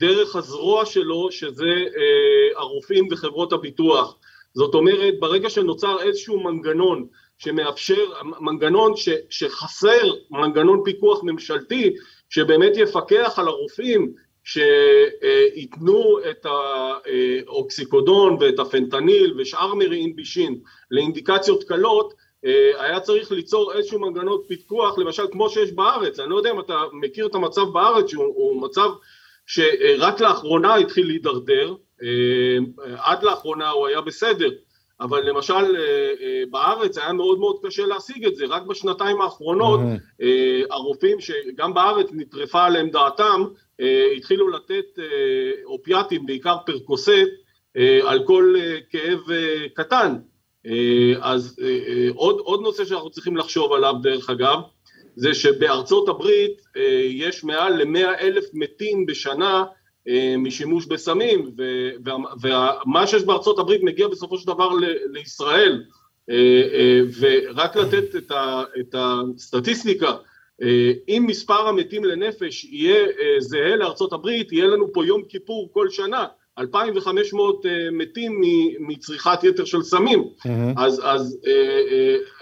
[0.00, 4.16] דרך הזרוע שלו, שזה אה, הרופאים וחברות הביטוח.
[4.54, 7.06] זאת אומרת, ברגע שנוצר איזשהו מנגנון
[7.38, 8.04] שמאפשר,
[8.40, 11.94] מנגנון ש, שחסר מנגנון פיקוח ממשלתי,
[12.30, 14.12] שבאמת יפקח על הרופאים
[14.44, 20.58] שייתנו את האוקסיקודון ואת הפנטניל ושאר מרעין בישין
[20.90, 22.14] לאינדיקציות קלות,
[22.78, 26.82] היה צריך ליצור איזשהו מנגנון פיקוח, למשל כמו שיש בארץ, אני לא יודע אם אתה
[26.92, 28.90] מכיר את המצב בארץ שהוא מצב
[29.46, 31.74] שרק לאחרונה התחיל להידרדר,
[32.96, 34.50] עד לאחרונה הוא היה בסדר,
[35.00, 39.80] אבל למשל אה, אה, בארץ היה מאוד מאוד קשה להשיג את זה, רק בשנתיים האחרונות
[39.80, 40.24] mm-hmm.
[40.70, 43.44] הרופאים שגם בארץ נטרפה עליהם דעתם,
[44.16, 44.98] התחילו לתת
[45.64, 47.12] אופיאטים, בעיקר פרקוסט,
[48.02, 48.54] על כל
[48.90, 49.20] כאב
[49.74, 50.14] קטן.
[51.20, 51.56] אז
[52.14, 54.58] עוד, עוד נושא שאנחנו צריכים לחשוב עליו דרך אגב,
[55.16, 56.62] זה שבארצות הברית
[57.08, 59.64] יש מעל למאה אלף מתים בשנה אה,
[60.38, 61.50] משימוש בסמים,
[62.42, 64.70] ומה שיש בארצות הברית מגיע בסופו של דבר
[65.12, 65.82] לישראל,
[66.30, 68.32] אה, אה, ורק לתת
[68.80, 70.12] את הסטטיסטיקה,
[71.08, 73.06] אם מספר המתים לנפש יהיה
[73.38, 76.26] זהה לארצות הברית, יהיה לנו פה יום כיפור כל שנה,
[76.58, 78.40] 2,500 מתים
[78.80, 80.22] מצריכת יתר של סמים.
[80.22, 80.48] Mm-hmm.
[80.76, 81.38] אז, אז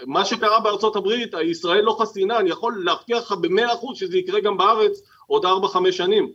[0.05, 4.39] מה שקרה בארצות הברית, ישראל לא חסינה, אני יכול להבטיח לך במאה אחוז שזה יקרה
[4.39, 6.31] גם בארץ עוד 4-5 שנים.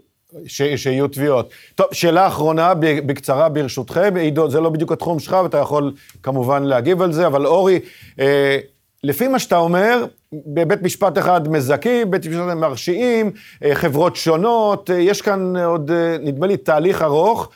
[0.47, 1.51] ש, שיהיו תביעות.
[1.75, 4.17] טוב, שאלה אחרונה, בקצרה ברשותכם.
[4.17, 7.81] עידו, זה לא בדיוק התחום שלך, ואתה יכול כמובן להגיב על זה, אבל אורי,
[8.21, 8.59] אה,
[9.05, 13.31] לפי מה שאתה אומר, בבית משפט אחד מזכים, בית משפט מרשיעים,
[13.65, 17.49] אה, חברות שונות, אה, יש כאן עוד, אה, נדמה לי, תהליך ארוך.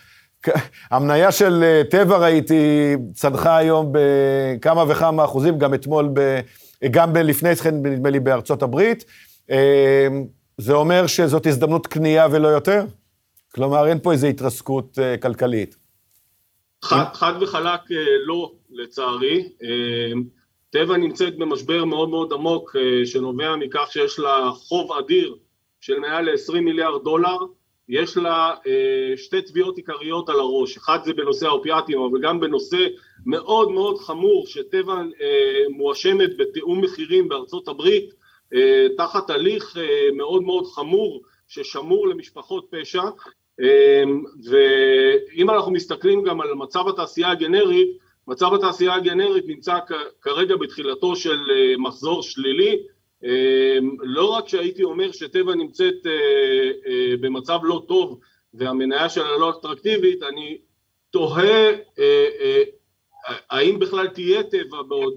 [0.90, 6.40] המניה של אה, טבע, ראיתי, צנחה היום בכמה וכמה אחוזים, גם אתמול, ב,
[6.90, 9.04] גם לפני כן, נדמה לי, בארצות הברית.
[10.60, 12.80] אה, זה אומר שזאת הזדמנות קנייה ולא יותר?
[13.54, 15.76] כלומר, אין פה איזו התרסקות uh, כלכלית.
[16.84, 17.94] חד, חד וחלק uh,
[18.26, 19.48] לא, לצערי.
[19.62, 19.66] Uh,
[20.70, 25.36] טבע נמצאת במשבר מאוד מאוד עמוק, uh, שנובע מכך שיש לה חוב אדיר
[25.80, 27.36] של מעל ל-20 מיליארד דולר.
[27.88, 32.86] יש לה uh, שתי תביעות עיקריות על הראש, אחת זה בנושא האופיאטים, אבל גם בנושא
[33.26, 35.24] מאוד מאוד חמור, שטבע uh,
[35.76, 38.25] מואשמת בתיאום מחירים בארצות הברית, אה,
[38.96, 43.02] תחת הליך אה, מאוד מאוד חמור ששמור למשפחות פשע.
[43.60, 44.02] אה,
[44.44, 47.88] ואם אנחנו מסתכלים גם על מצב התעשייה הגנרית,
[48.28, 49.78] מצב התעשייה הגנרית נמצא
[50.22, 51.38] כרגע בתחילתו של
[51.78, 52.78] מחזור שלילי.
[54.00, 55.94] לא רק שהייתי אומר שטבע נמצאת
[57.20, 58.20] במצב לא טוב
[58.54, 60.58] והמניה שלה לא אטרקטיבית, אני
[61.10, 61.72] תוהה
[63.50, 65.14] האם בכלל תהיה טבע בעוד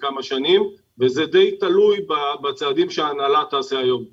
[0.00, 0.62] כמה שנים
[1.02, 2.06] וזה די תלוי
[2.42, 4.04] בצעדים שההנהלה תעשה היום.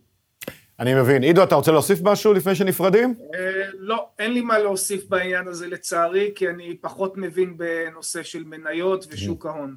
[0.79, 1.23] אני מבין.
[1.23, 3.15] עידו, אתה רוצה להוסיף משהו לפני שנפרדים?
[3.35, 8.43] אה, לא, אין לי מה להוסיף בעניין הזה לצערי, כי אני פחות מבין בנושא של
[8.43, 9.75] מניות ושוק ההון.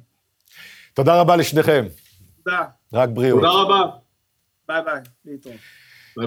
[0.93, 1.85] תודה רבה לשניכם.
[2.43, 2.63] תודה.
[2.93, 3.41] רק בריאות.
[3.41, 3.89] תודה רבה.
[4.67, 5.57] ביי ביי, להתראות.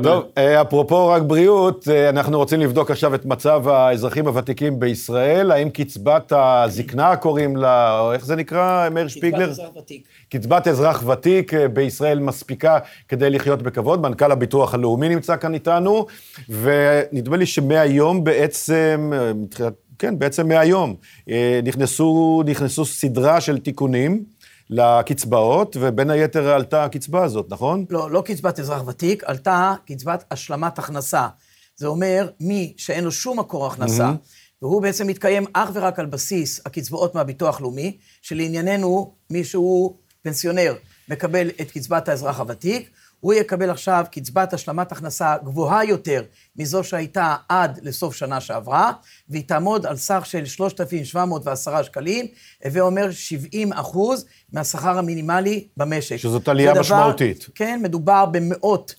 [0.03, 5.51] טוב, אה, אפרופו רק בריאות, אה, אנחנו רוצים לבדוק עכשיו את מצב האזרחים הוותיקים בישראל.
[5.51, 9.47] האם קצבת הזקנה, קוראים לה, או איך זה נקרא, מאיר שפיגלר?
[9.47, 10.09] קצבת אזרח ותיק.
[10.29, 12.79] קצבת אזרח ותיק אה, בישראל מספיקה
[13.09, 14.03] כדי לחיות בכבוד.
[14.03, 16.07] מנכ"ל הביטוח הלאומי נמצא כאן איתנו,
[16.49, 19.13] ונדמה לי שמהיום בעצם,
[19.99, 20.95] כן, בעצם מהיום,
[21.65, 24.36] נכנסו, נכנסו סדרה של תיקונים.
[24.71, 27.85] לקצבאות, ובין היתר עלתה הקצבה הזאת, נכון?
[27.91, 31.29] לא, לא קצבת אזרח ותיק, עלתה קצבת השלמת הכנסה.
[31.77, 34.63] זה אומר, מי שאין לו שום מקור הכנסה, mm-hmm.
[34.63, 40.75] והוא בעצם מתקיים אך ורק על בסיס הקצבאות מהביטוח לאומי, שלענייננו, מי שהוא פנסיונר
[41.09, 42.91] מקבל את קצבת האזרח הוותיק,
[43.27, 46.23] הוא יקבל עכשיו קצבת השלמת הכנסה גבוהה יותר
[46.57, 48.93] מזו שהייתה עד לסוף שנה שעברה,
[49.29, 52.27] והיא תעמוד על סך של 3,710 שקלים,
[52.65, 56.17] הווה אומר 70 אחוז מהשכר המינימלי במשק.
[56.17, 57.47] שזאת עלייה דבר, משמעותית.
[57.55, 58.95] כן, מדובר במאות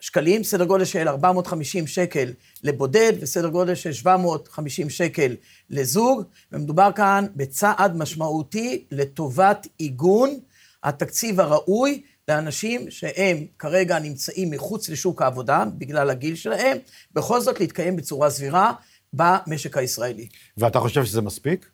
[0.00, 2.32] שקלים, סדר גודל של 450 שקל
[2.62, 5.36] לבודד וסדר גודל של 750 שקל
[5.70, 10.30] לזוג, ומדובר כאן בצעד משמעותי לטובת עיגון
[10.84, 16.78] התקציב הראוי לאנשים שהם כרגע נמצאים מחוץ לשוק העבודה בגלל הגיל שלהם,
[17.12, 18.72] בכל זאת להתקיים בצורה סבירה
[19.12, 20.28] במשק הישראלי.
[20.56, 21.68] ואתה חושב שזה מספיק?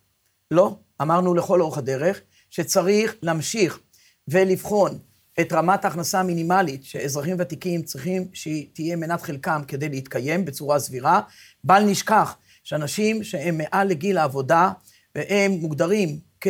[0.51, 3.79] לא, אמרנו לכל אורך הדרך שצריך להמשיך
[4.27, 4.99] ולבחון
[5.39, 11.21] את רמת ההכנסה המינימלית שאזרחים ותיקים צריכים שהיא תהיה מנת חלקם כדי להתקיים בצורה סבירה.
[11.63, 14.71] בל נשכח שאנשים שהם מעל לגיל העבודה
[15.15, 16.47] והם מוגדרים כ...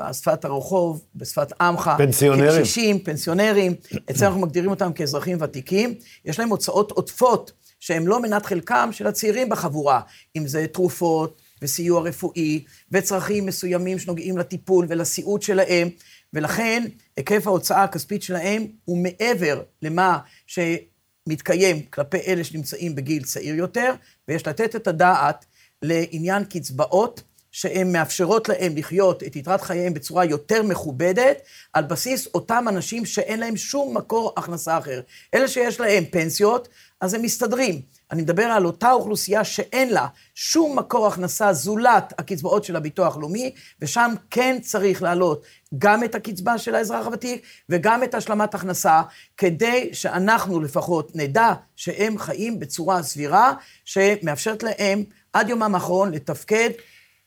[0.00, 2.50] בשפת הרחוב, בשפת עמך, פנסיונרים.
[2.50, 3.74] כקשישים, פנסיונרים,
[4.10, 9.06] אצלנו אנחנו מגדירים אותם כאזרחים ותיקים, יש להם הוצאות עודפות שהן לא מנת חלקם של
[9.06, 10.00] הצעירים בחבורה,
[10.36, 15.88] אם זה תרופות וסיוע רפואי וצרכים מסוימים שנוגעים לטיפול ולסיעוד שלהם,
[16.32, 16.84] ולכן
[17.16, 23.94] היקף ההוצאה הכספית שלהם הוא מעבר למה שמתקיים כלפי אלה שנמצאים בגיל צעיר יותר,
[24.28, 25.44] ויש לתת את הדעת
[25.82, 27.22] לעניין קצבאות.
[27.52, 31.42] שהן מאפשרות להם לחיות את יתרת חייהם בצורה יותר מכובדת,
[31.72, 35.00] על בסיס אותם אנשים שאין להם שום מקור הכנסה אחר.
[35.34, 36.68] אלה שיש להם פנסיות,
[37.00, 37.80] אז הם מסתדרים.
[38.10, 43.54] אני מדבר על אותה אוכלוסייה שאין לה שום מקור הכנסה זולת הקצבאות של הביטוח הלאומי,
[43.80, 45.44] ושם כן צריך להעלות
[45.78, 49.02] גם את הקצבה של האזרח הוותיק וגם את השלמת הכנסה,
[49.36, 53.52] כדי שאנחנו לפחות נדע שהם חיים בצורה סבירה,
[53.84, 56.70] שמאפשרת להם עד יומם האחרון לתפקד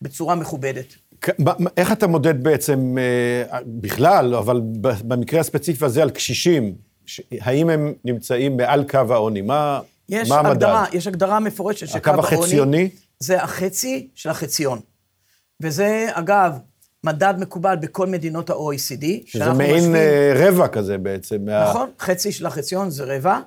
[0.06, 0.96] בצורה מכובדת.
[1.78, 6.76] איך אתה מודד בעצם, אה, בכלל, אבל במקרה הספציפי הזה על קשישים,
[7.42, 9.42] האם הם נמצאים מעל קו העוני?
[9.42, 9.80] מה,
[10.10, 10.52] יש מה המדד?
[10.52, 12.28] הגדרה, יש הגדרה מפורשת של קו העוני.
[12.28, 12.90] הקו החציוני?
[13.20, 14.80] זה החצי של החציון.
[15.62, 16.58] וזה, אגב,
[17.04, 19.06] מדד מקובל בכל מדינות ה-OECD.
[19.26, 19.96] שזה מעין משווים...
[19.96, 21.50] אה, רבע כזה בעצם.
[21.70, 22.06] נכון, מה...
[22.06, 23.40] חצי של החציון זה רבע,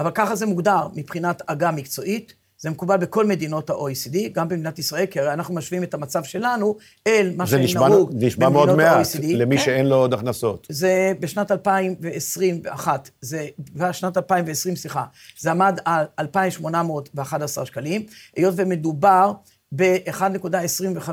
[0.00, 2.39] אבל ככה זה מוגדר מבחינת עגה מקצועית.
[2.60, 6.76] זה מקובל בכל מדינות ה-OECD, גם במדינת ישראל, כי הרי אנחנו משווים את המצב שלנו
[7.06, 8.20] אל מה שנהוג במדינות ה-OECD.
[8.20, 9.64] זה נשמע מאוד מעט למי כן?
[9.64, 10.66] שאין לו עוד הכנסות.
[10.70, 15.04] זה בשנת 2021, זה, בשנת 2020, סליחה,
[15.38, 18.06] זה עמד על 2,811 שקלים,
[18.36, 19.32] היות ומדובר
[19.76, 21.10] ב-1.25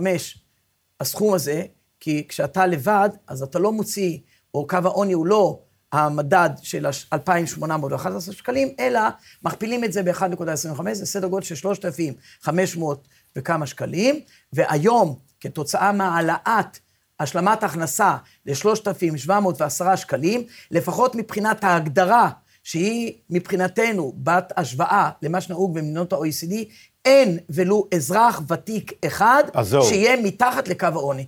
[1.00, 1.64] הסכום הזה,
[2.00, 4.18] כי כשאתה לבד, אז אתה לא מוציא,
[4.54, 5.60] או קו העוני הוא לא
[5.92, 9.00] המדד של 2,811 שקלים, אלא
[9.44, 14.20] מכפילים את זה ב-1.25, זה סדר גודל של 3,500 וכמה שקלים,
[14.54, 16.80] והיום, כתוצאה מהעלאת
[17.20, 22.30] השלמת הכנסה ל-3,710 שקלים, לפחות מבחינת ההגדרה,
[22.64, 26.54] שהיא מבחינתנו בת השוואה למה שנהוג במדינות ה-OECD,
[27.06, 29.44] אין ולו אזרח ותיק אחד
[29.82, 31.28] שיהיה מתחת לקו העוני.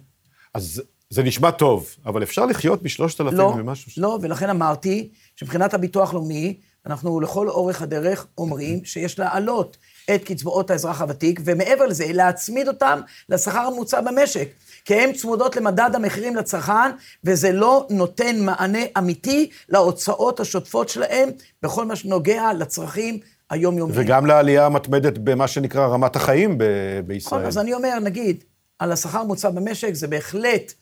[0.54, 0.82] אז
[1.14, 3.92] זה נשמע טוב, אבל אפשר לחיות בשלושת אלפים לא, ומשהו?
[3.98, 9.78] לא, ולכן אמרתי שמבחינת הביטוח הלאומי, אנחנו לכל אורך הדרך אומרים שיש להעלות
[10.16, 13.00] את קצבאות האזרח הוותיק, ומעבר לזה, להצמיד אותם
[13.30, 14.50] לשכר הממוצע במשק.
[14.86, 16.92] כי הן צמודות למדד המחירים לצרכן,
[17.24, 21.30] וזה לא נותן מענה אמיתי להוצאות השוטפות שלהם
[21.64, 24.02] בכל מה שנוגע לצרכים היומיומיים.
[24.02, 26.64] וגם לעלייה המתמדת במה שנקרא רמת החיים ב-
[27.06, 27.40] בישראל.
[27.40, 28.44] נכון, אז אני אומר, נגיד,
[28.80, 30.74] על השכר הממוצע במשק, זה בהחלט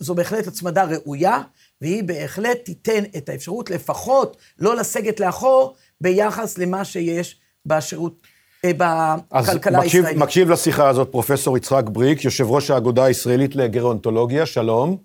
[0.00, 1.40] זו בהחלט הצמדה ראויה,
[1.80, 8.26] והיא בהחלט תיתן את האפשרות לפחות לא לסגת לאחור ביחס למה שיש בשירות,
[8.64, 10.16] אה, בכלכלה הישראלית.
[10.16, 14.96] אז מקשיב לשיחה הזאת פרופסור יצחק בריק, יושב ראש האגודה הישראלית לגרונטולוגיה, שלום.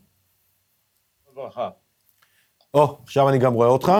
[1.35, 1.69] ברכה.
[2.73, 3.91] או, עכשיו אני גם רואה אותך.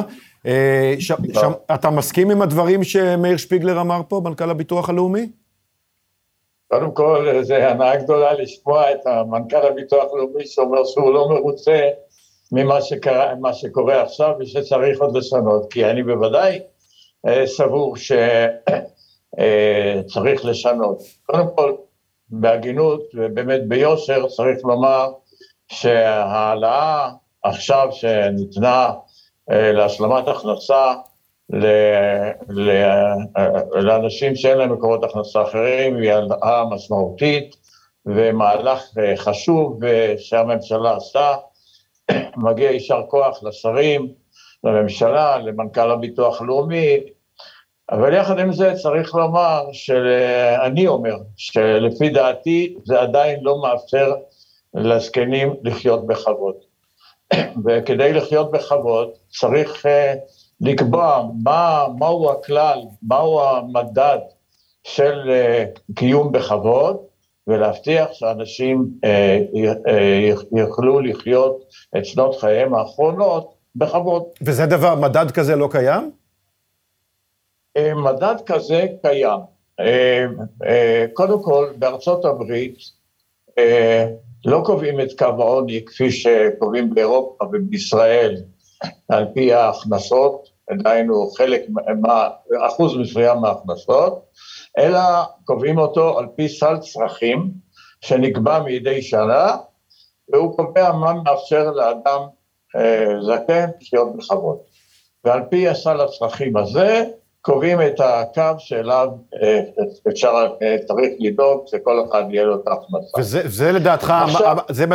[0.45, 1.38] אה, ש, ש,
[1.74, 5.30] אתה מסכים עם הדברים שמאיר שפיגלר אמר פה, מנכ"ל הביטוח הלאומי?
[6.72, 11.89] קודם כל, זו הנאה גדולה לשמוע את המנכ"ל הביטוח הלאומי שאומר שהוא לא מרוצה
[12.51, 16.59] ממה שקרה, שקורה עכשיו ושצריך עוד לשנות, כי אני בוודאי
[17.28, 18.26] אה, סבור שצריך
[20.45, 20.97] אה, לשנות.
[21.26, 21.76] קודם כל,
[22.30, 25.11] בהגינות ובאמת ביושר צריך לומר
[25.67, 27.09] שההעלאה
[27.43, 28.91] עכשיו שניתנה
[29.51, 30.93] אה, להשלמת הכנסה
[33.72, 37.56] לאנשים שאין להם מקורות הכנסה אחרים, היא העלאה משמעותית
[38.06, 39.80] ומהלך אה, חשוב
[40.18, 41.36] שהממשלה עשתה.
[42.38, 44.08] מגיע יישר כוח לשרים,
[44.64, 46.97] לממשלה, למנכ"ל הביטוח הלאומי,
[47.91, 54.14] אבל יחד עם זה צריך לומר, שאני אומר, שלפי דעתי זה עדיין לא מאפשר
[54.74, 56.56] לזקנים לחיות בכבוד.
[57.66, 59.86] וכדי לחיות בכבוד צריך
[60.62, 64.18] לקבוע מה, מהו הכלל, מהו המדד
[64.84, 66.97] של uh, קיום בכבוד,
[67.47, 69.55] ולהבטיח שאנשים uh,
[69.88, 71.64] uh, יוכלו לחיות
[71.97, 74.24] את שנות חייהם האחרונות בכבוד.
[74.41, 76.12] וזה דבר, מדד כזה לא קיים?
[77.78, 79.39] אה, מדד כזה קיים.
[79.80, 80.26] אה,
[80.66, 82.78] אה, קודם כל, בארצות הברית
[84.45, 88.36] לא קובעים את קו העוני כפי שקובעים באירופה ובישראל
[89.09, 91.62] על פי ההכנסות, דהיינו חלק,
[92.01, 92.30] מה,
[92.68, 94.26] אחוז מסוים מההכנסות,
[94.78, 94.99] אלא
[95.45, 97.51] קובעים אותו על פי סל צרכים
[98.01, 99.57] שנקבע מדי שנה,
[100.30, 102.22] והוא קובע מה מאפשר לאדם
[102.76, 104.57] אה, זקן לחיות בכבוד.
[105.24, 107.03] ועל פי הסל הצרכים הזה,
[107.41, 109.09] קובעים את הקו שאליו
[109.43, 109.59] אה,
[110.12, 113.20] אפשר, אה, צריך לדאוג שכל אחד יהיה לו את ההכנסה.
[113.20, 114.86] וזה זה לדעתך, עכשיו, זה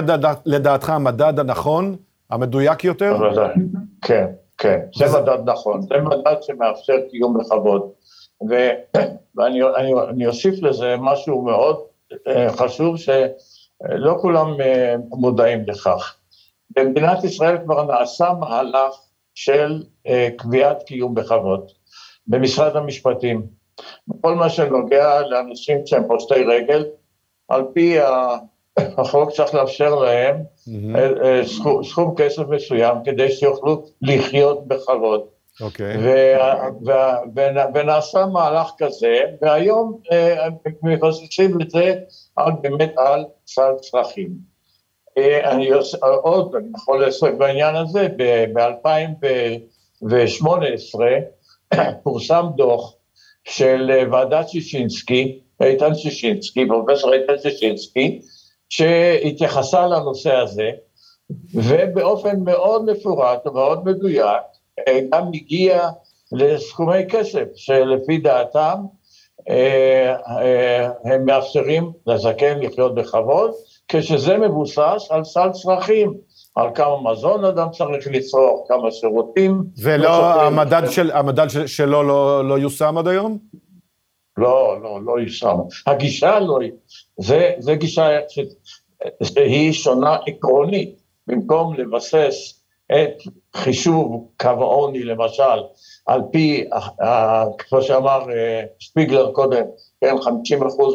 [0.47, 1.97] לדעתך המדד הנכון,
[2.31, 3.17] המדויק יותר?
[4.03, 4.27] כן,
[4.59, 5.07] כן, זה.
[5.07, 7.91] מדד נכון, זה מדד שמאפשר קיום בכבוד.
[9.37, 11.81] ואני אני, אני אוסיף לזה משהו מאוד
[12.49, 14.57] חשוב, שלא כולם
[15.11, 16.17] מודעים לכך.
[16.71, 18.95] במדינת ישראל כבר נעשה מהלך
[19.35, 19.83] של
[20.37, 21.71] קביעת קיום בכבוד.
[22.27, 23.47] במשרד המשפטים.
[24.09, 26.85] בכל מה שנוגע לאנשים שהם פושטי רגל,
[27.49, 27.99] על פי
[28.79, 31.47] החוק צריך לאפשר להם mm-hmm.
[31.47, 35.21] סכום, סכום כסף מסוים כדי שיוכלו לחיות בכבוד.
[35.61, 35.95] אוקיי.
[35.95, 35.99] Okay.
[37.75, 40.49] ונעשה מהלך כזה, והיום אה,
[40.83, 41.95] מבססים את זה
[42.37, 44.57] על, באמת על סל צרכים.
[45.45, 45.71] אני
[46.23, 50.99] עוד, אני יכול לעסוק בעניין הזה, ב-2018
[52.03, 52.95] פורסם דוח
[53.45, 58.21] של אה, ועדת שישינסקי, איתן שישינסקי, פרופסור איתן שישינסקי,
[58.69, 60.71] שהתייחסה לנושא הזה,
[61.55, 64.43] ובאופן מאוד מפורט ומאוד מדויק,
[64.89, 65.89] אה, גם הגיע
[66.33, 68.75] לסכומי כסף שלפי דעתם
[69.49, 70.15] אה,
[71.05, 73.51] הם מאפשרים לזקן לחיות בכבוד,
[73.89, 76.15] כשזה מבוסס על סל צרכים.
[76.57, 79.63] על כמה מזון אדם צריך לצרוך, כמה שירותים.
[79.83, 83.39] ולא, לא המדד, של, המדד של, שלו לא, לא יושם עד היום?
[84.37, 85.57] לא, לא, לא יושם.
[85.87, 86.59] הגישה לא,
[87.19, 88.09] זה, זה גישה
[89.23, 91.07] שהיא שונה עקרונית.
[91.27, 92.63] במקום לבסס
[92.93, 93.23] את
[93.57, 95.43] חישוב קו העוני, למשל,
[96.07, 96.69] על פי,
[97.59, 99.63] כמו שאמר אה, שפיגלר קודם,
[100.01, 100.95] כן, 50 אחוז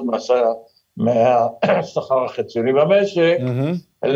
[0.97, 4.07] מהשכר החציוני במשק, mm-hmm.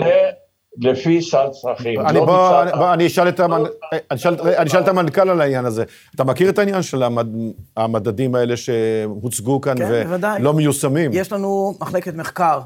[0.78, 2.00] לפי סל צרכים.
[2.00, 2.78] אני לא בוא, מצד...
[2.78, 3.62] בוא, אני אשאל את, המנ...
[3.62, 3.68] לא,
[4.12, 5.84] אני אשאל, אני אשאל את המנכ"ל על העניין הזה.
[6.16, 7.28] אתה מכיר את העניין של המד...
[7.78, 10.42] המדדים האלה שהוצגו כאן כן, ולא בוודאי.
[10.56, 11.12] מיושמים?
[11.14, 12.60] יש לנו מחלקת מחקר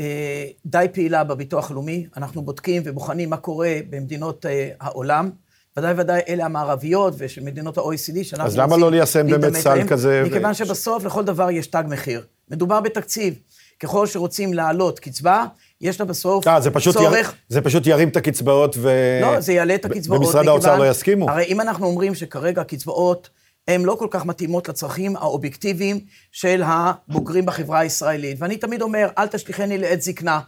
[0.00, 2.06] אה, די פעילה בביטוח הלאומי.
[2.16, 5.30] אנחנו בודקים ובוחנים מה קורה במדינות אה, העולם.
[5.76, 10.22] ודאי ודאי אלה המערביות ושל מדינות ה-OECD, שאנחנו אז למה לא ליישם באמת סל כזה?
[10.26, 10.54] מכיוון ו...
[10.54, 12.22] שבסוף לכל דבר יש תג מחיר.
[12.50, 13.34] מדובר בתקציב.
[13.80, 15.44] ככל שרוצים להעלות קצבה,
[15.80, 17.28] יש לה בסוף אה, זה פשוט צורך...
[17.28, 17.32] יר...
[17.48, 18.90] זה פשוט ירים את הקצבאות ו...
[19.22, 20.20] לא, זה יעלה את הקצבאות.
[20.20, 21.30] ומשרד האוצר לא יסכימו.
[21.30, 23.30] הרי אם אנחנו אומרים שכרגע הקצבאות
[23.68, 26.00] הן לא כל כך מתאימות לצרכים האובייקטיביים
[26.32, 30.40] של הבוגרים בחברה הישראלית, ואני תמיד אומר, אל תשליכני לעת זקנה.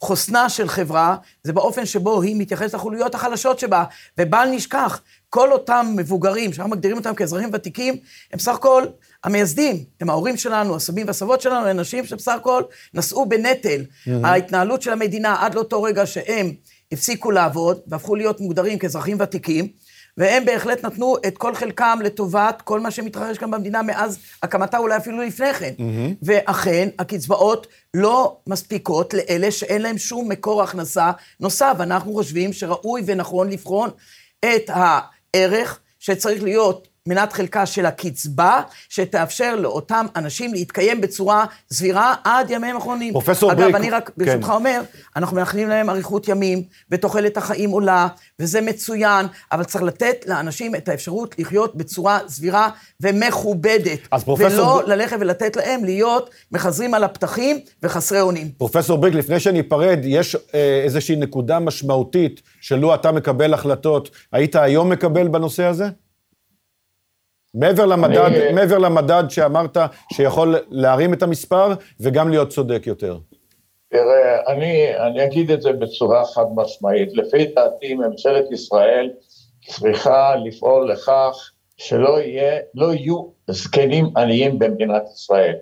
[0.00, 3.84] חוסנה של חברה זה באופן שבו היא מתייחסת לחוליות החלשות שבה,
[4.18, 7.96] ובל נשכח, כל אותם מבוגרים, שאנחנו מגדירים אותם כאזרחים ותיקים,
[8.32, 8.84] הם סך הכל
[9.24, 12.62] המייסדים, הם ההורים שלנו, הסבים והסבות שלנו, הם אנשים שבסך הכל
[12.94, 13.80] נשאו בנטל.
[13.80, 14.10] Mm-hmm.
[14.24, 16.52] ההתנהלות של המדינה עד לאותו רגע שהם
[16.92, 19.68] הפסיקו לעבוד והפכו להיות מוגדרים כאזרחים ותיקים,
[20.16, 24.96] והם בהחלט נתנו את כל חלקם לטובת כל מה שמתרחש כאן במדינה מאז הקמתה, אולי
[24.96, 25.72] אפילו לפני כן.
[25.78, 26.14] Mm-hmm.
[26.22, 31.10] ואכן, הקצבאות לא מספיקות לאלה שאין להם שום מקור הכנסה
[31.40, 31.76] נוסף.
[31.80, 33.90] אנחנו חושבים שראוי ונכון לבחון
[34.44, 42.50] את הערך שצריך להיות מנת חלקה של הקצבה, שתאפשר לאותם אנשים להתקיים בצורה סבירה עד
[42.50, 43.12] ימיהם האחרונים.
[43.12, 43.74] פרופסור אגב, בריק...
[43.74, 44.52] אגב, אני רק ברשותך כן.
[44.52, 44.80] אומר,
[45.16, 48.08] אנחנו מאחלים להם אריכות ימים, ותוחלת החיים עולה,
[48.40, 52.68] וזה מצוין, אבל צריך לתת לאנשים את האפשרות לחיות בצורה סבירה
[53.00, 53.98] ומכובדת.
[54.10, 54.74] אז פרופסור...
[54.74, 54.88] ולא ב...
[54.88, 58.48] ללכת ולתת להם להיות מחזרים על הפתחים וחסרי אונים.
[58.58, 64.90] פרופסור בריק, לפני שניפרד, יש אה, איזושהי נקודה משמעותית שלו אתה מקבל החלטות, היית היום
[64.90, 65.88] מקבל בנושא הזה?
[67.54, 68.52] מעבר למדד, אני...
[68.52, 69.76] מעבר למדד שאמרת
[70.12, 71.68] שיכול להרים את המספר
[72.00, 73.18] וגם להיות צודק יותר.
[73.90, 77.08] תראה, אני, אני אגיד את זה בצורה חד משמעית.
[77.16, 79.10] לפי דעתי, ממשלת ישראל
[79.66, 85.54] צריכה לפעול לכך שלא יהיה, לא יהיו זקנים עניים במדינת ישראל.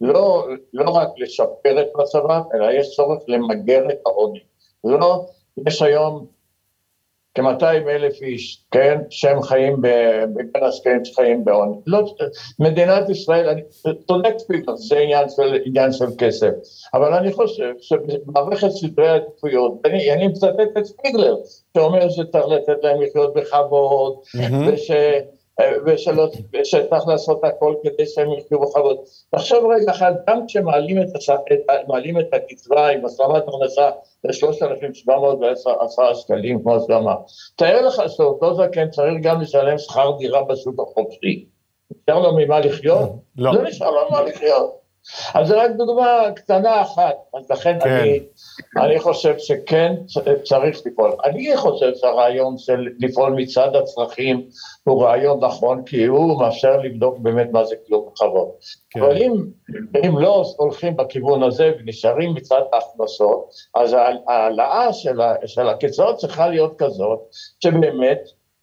[0.00, 4.40] לא, לא רק לשפר את מצבם, אלא יש צורך למגר את העוני.
[4.84, 5.26] לא,
[5.66, 6.26] יש היום
[7.42, 9.82] כ-200 אלף איש, כן, שהם חיים,
[10.34, 11.76] בין הזקנים שחיים בעוני.
[11.86, 12.14] לא,
[12.58, 13.62] מדינת ישראל, אני
[14.06, 16.50] צודק ספיגר, זה עניין של, עניין של כסף,
[16.94, 21.36] אבל אני חושב שבמערכת סדרי העדיפויות, אני, אני מצטט את ספיגלר,
[21.76, 24.72] שאומר שצריך לתת להם לחיות בכבוד, mm-hmm.
[24.72, 24.90] וש...
[26.52, 28.96] ושצריך לעשות הכל כדי שהם יחיו בכבוד.
[29.30, 31.06] תחשוב רגע אחד, גם כשמעלים את,
[31.52, 31.70] את,
[32.20, 33.90] את הקצבה עם השלמת הכנסה
[34.24, 37.16] ל-3,710 שקלים, כמו שאמר,
[37.56, 41.46] תאר לך שאותו זקן צריך גם לשלם שכר דירה בשוק החופשי.
[41.90, 43.10] נשאר לו ממה לחיות?
[43.36, 43.54] לא.
[43.54, 44.79] לא נשאר לו ממה לחיות.
[45.34, 47.90] אז זו רק דוגמה קטנה אחת, אז לכן כן.
[47.90, 48.20] אני,
[48.76, 49.94] אני חושב שכן
[50.44, 51.12] צריך לפעול.
[51.24, 54.46] אני חושב שהרעיון של לפעול מצד הצרכים
[54.84, 58.48] הוא רעיון נכון, כי הוא מאפשר לבדוק באמת מה זה קיום בכבוד.
[58.90, 59.00] כן.
[59.00, 59.32] אבל אם,
[60.06, 63.96] אם לא הולכים בכיוון הזה ונשארים מצד ההכנסות, אז
[64.28, 67.20] ההעלאה של, של הקצבאות צריכה להיות כזאת,
[67.64, 68.20] שבאמת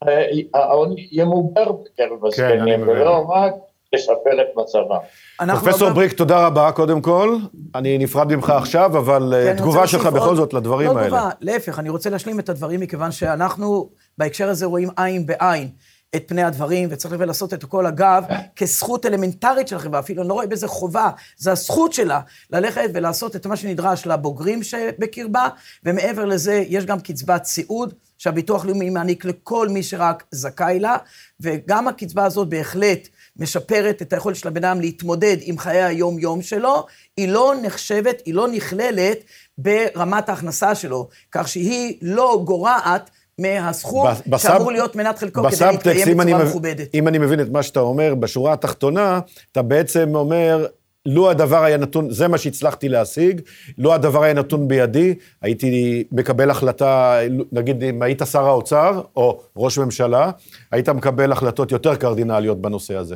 [0.07, 3.53] אה, העוני ימובר בקרב כן, הזקנים, כן, ולא רק
[3.93, 5.55] לשפר את מצבם.
[5.59, 7.37] פרופסור בריק, תודה רבה, קודם כל.
[7.75, 11.09] אני נפרד ממך עכשיו, אבל אה, כן, תגובה שלך בכל זאת לדברים לא האלה.
[11.09, 15.69] לא תגובה, להפך, אני רוצה להשלים את הדברים, מכיוון שאנחנו בהקשר הזה רואים עין בעין.
[16.15, 18.23] את פני הדברים, וצריך לעשות את הכל, אגב,
[18.55, 22.19] כזכות אלמנטרית של החברה, אפילו אני לא רואה בזה חובה, זה הזכות שלה
[22.51, 25.47] ללכת ולעשות את מה שנדרש לבוגרים שבקרבה,
[25.83, 30.97] ומעבר לזה, יש גם קצבת סיעוד, שהביטוח הלאומי מעניק לכל מי שרק זכאי לה,
[31.39, 33.07] וגם הקצבה הזאת בהחלט
[33.39, 36.85] משפרת את היכולת של הבן אדם להתמודד עם חיי היום-יום שלו,
[37.17, 39.17] היא לא נחשבת, היא לא נכללת
[39.57, 43.09] ברמת ההכנסה שלו, כך שהיא לא גורעת
[43.39, 44.07] מהסכום.
[44.37, 46.87] שאמור להיות מנת חלקו כדי להתקיים בצורה מכובדת.
[46.93, 49.19] אם אני מבין את מה שאתה אומר, בשורה התחתונה,
[49.51, 50.65] אתה בעצם אומר,
[51.07, 53.41] לו הדבר היה נתון, זה מה שהצלחתי להשיג,
[53.77, 57.19] לו הדבר היה נתון בידי, הייתי מקבל החלטה,
[57.51, 60.31] נגיד אם היית שר האוצר או ראש ממשלה,
[60.71, 63.15] היית מקבל החלטות יותר קרדינליות בנושא הזה.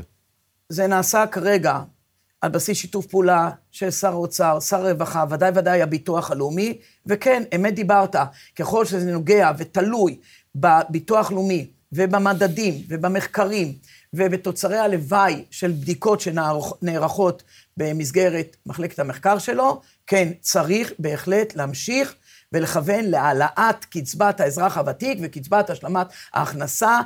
[0.70, 1.80] זה נעשה כרגע
[2.42, 7.76] על בסיס שיתוף פעולה של שר האוצר, שר הרווחה, ודאי ודאי הביטוח הלאומי, וכן, אמת
[7.76, 8.16] דיברת,
[8.56, 10.18] ככל שזה נוגע ותלוי
[10.56, 13.74] בביטוח לאומי ובמדדים ובמחקרים
[14.14, 17.44] ובתוצרי הלוואי של בדיקות שנערכות
[17.78, 22.16] במסגרת מחלקת המחקר שלו, כן, צריך בהחלט להמשיך
[22.52, 27.00] ולכוון להעלאת קצבת האזרח הוותיק וקצבת השלמת ההכנסה.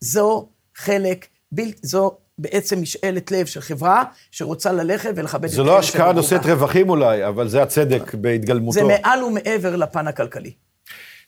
[0.00, 1.68] זו חלק, בל...
[1.82, 5.50] זו בעצם משאלת לב של חברה שרוצה ללכת ולכבד את...
[5.50, 8.72] זו לא השקעה נושאת רווחים אולי, אבל זה הצדק בהתגלמותו.
[8.72, 10.52] זה מעל ומעבר לפן הכלכלי.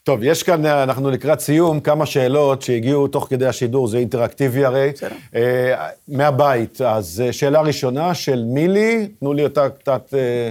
[0.03, 4.91] טוב, יש כאן, אנחנו לקראת סיום, כמה שאלות שהגיעו תוך כדי השידור, זה אינטראקטיבי הרי.
[5.35, 6.81] אה, מהבית.
[6.81, 10.49] אז אה, שאלה ראשונה של מילי, תנו לי אותה קצת, אה,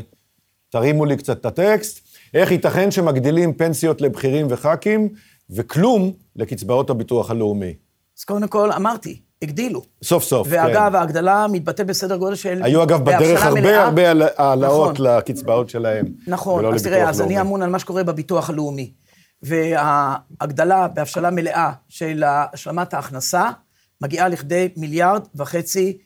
[0.71, 2.09] תרימו לי קצת את הטקסט.
[2.35, 5.09] איך ייתכן שמגדילים פנסיות לבכירים וח"כים,
[5.51, 7.75] וכלום לקצבאות הביטוח הלאומי?
[8.19, 9.83] אז קודם כל, אמרתי, הגדילו.
[10.03, 10.69] סוף סוף, ואגב, כן.
[10.69, 12.61] ואגב, ההגדלה מתבטאת בסדר גודל של...
[12.63, 13.85] היו אגב בדרך הרבה מלאה.
[13.85, 14.03] הרבה
[14.37, 15.07] העלאות נכון.
[15.07, 16.07] לקצבאות שלהם.
[16.27, 18.91] נכון, אז תראה, אז אני אמון על מה שקורה בביטוח הלאומי.
[19.43, 23.51] וההגדלה בהבשלה מלאה של השלמת ההכנסה
[24.01, 25.99] מגיעה לכדי מיליארד וחצי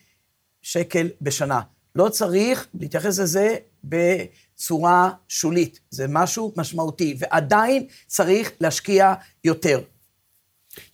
[0.61, 1.61] שקל בשנה.
[1.95, 9.13] לא צריך להתייחס לזה בצורה שולית, זה משהו משמעותי, ועדיין צריך להשקיע
[9.43, 9.81] יותר.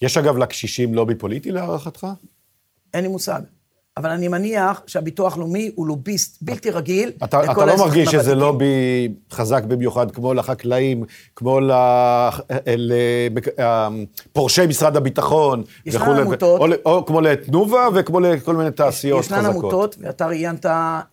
[0.01, 2.07] יש אגב לקשישים לובי פוליטי להערכתך?
[2.93, 3.41] אין לי מושג.
[3.97, 8.35] אבל אני מניח שהביטוח הלאומי הוא לוביסט בלתי רגיל אתה, לכל אתה לא מרגיש שזה
[8.35, 11.03] לובי חזק במיוחד כמו לחקלאים,
[11.35, 11.59] כמו
[14.31, 16.61] לפורשי משרד הביטחון ישנן וכולי, עמותות.
[16.61, 19.53] או, או כמו לתנובה וכמו לכל מיני תעשיות ישנן חזקות.
[19.53, 20.65] ישנן עמותות, ואתה ראיינת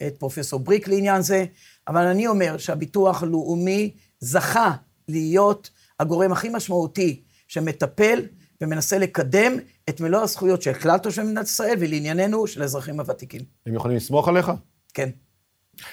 [0.06, 1.44] את פרופסור בריק לעניין זה,
[1.88, 4.72] אבל אני אומר שהביטוח הלאומי זכה
[5.08, 5.70] להיות
[6.00, 8.22] הגורם הכי משמעותי שמטפל
[8.60, 9.52] ומנסה לקדם
[9.88, 13.40] את מלוא הזכויות של כלל תושבי מדינת ישראל, ולענייננו, של האזרחים הוותיקים.
[13.66, 14.52] הם יכולים לסמוך עליך?
[14.94, 15.08] כן.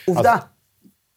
[0.05, 0.33] עובדה.
[0.33, 0.39] אז,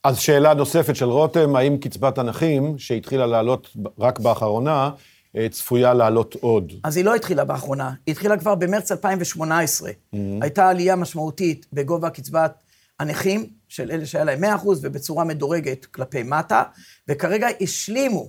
[0.04, 4.90] אז שאלה נוספת של רותם, האם קצבת הנכים, שהתחילה לעלות רק באחרונה,
[5.36, 6.72] אה, צפויה לעלות עוד?
[6.84, 9.90] אז היא לא התחילה באחרונה, היא התחילה כבר במרץ 2018.
[9.90, 10.16] Mm-hmm.
[10.40, 12.62] הייתה עלייה משמעותית בגובה קצבת
[13.00, 14.46] הנכים, של אלה שהיה להם 100%,
[14.82, 16.62] ובצורה מדורגת כלפי מטה,
[17.08, 18.28] וכרגע השלימו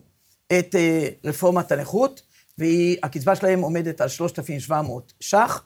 [0.60, 2.22] את אה, רפורמת הנכות,
[2.60, 5.64] והקצבה שלהם עומדת על 3,700 ש"ח.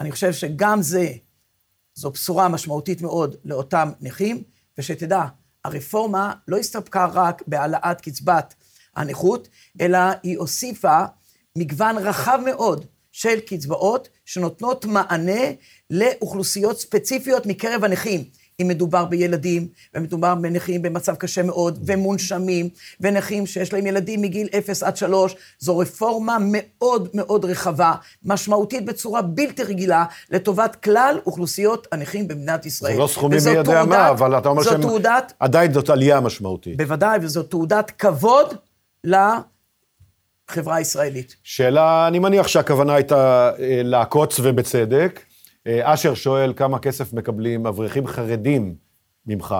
[0.00, 1.12] אני חושב שגם זה,
[1.94, 4.42] זו בשורה משמעותית מאוד לאותם נכים,
[4.78, 5.24] ושתדע,
[5.64, 8.54] הרפורמה לא הסתפקה רק בהעלאת קצבת
[8.96, 9.48] הנכות,
[9.80, 11.04] אלא היא הוסיפה
[11.58, 15.42] מגוון רחב מאוד של קצבאות שנותנות מענה
[15.90, 18.24] לאוכלוסיות ספציפיות מקרב הנכים.
[18.62, 22.68] אם מדובר בילדים, ומדובר בנכים במצב קשה מאוד, ומונשמים,
[23.00, 27.94] ונכים שיש להם ילדים מגיל 0 עד 3, זו רפורמה מאוד מאוד רחבה,
[28.24, 32.92] משמעותית בצורה בלתי רגילה, לטובת כלל אוכלוסיות הנכים במדינת ישראל.
[32.92, 34.82] זה לא סכומים מי יודע מה, אבל אתה אומר שהם...
[34.82, 36.76] תעודת, עדיין זאת עלייה משמעותית.
[36.76, 38.54] בוודאי, וזו תעודת כבוד
[39.04, 41.36] לחברה הישראלית.
[41.42, 45.20] שאלה, אני מניח שהכוונה הייתה אה, לעקוץ ובצדק.
[45.66, 48.74] אה, אשר שואל כמה כסף מקבלים אברכים חרדים
[49.26, 49.54] ממך,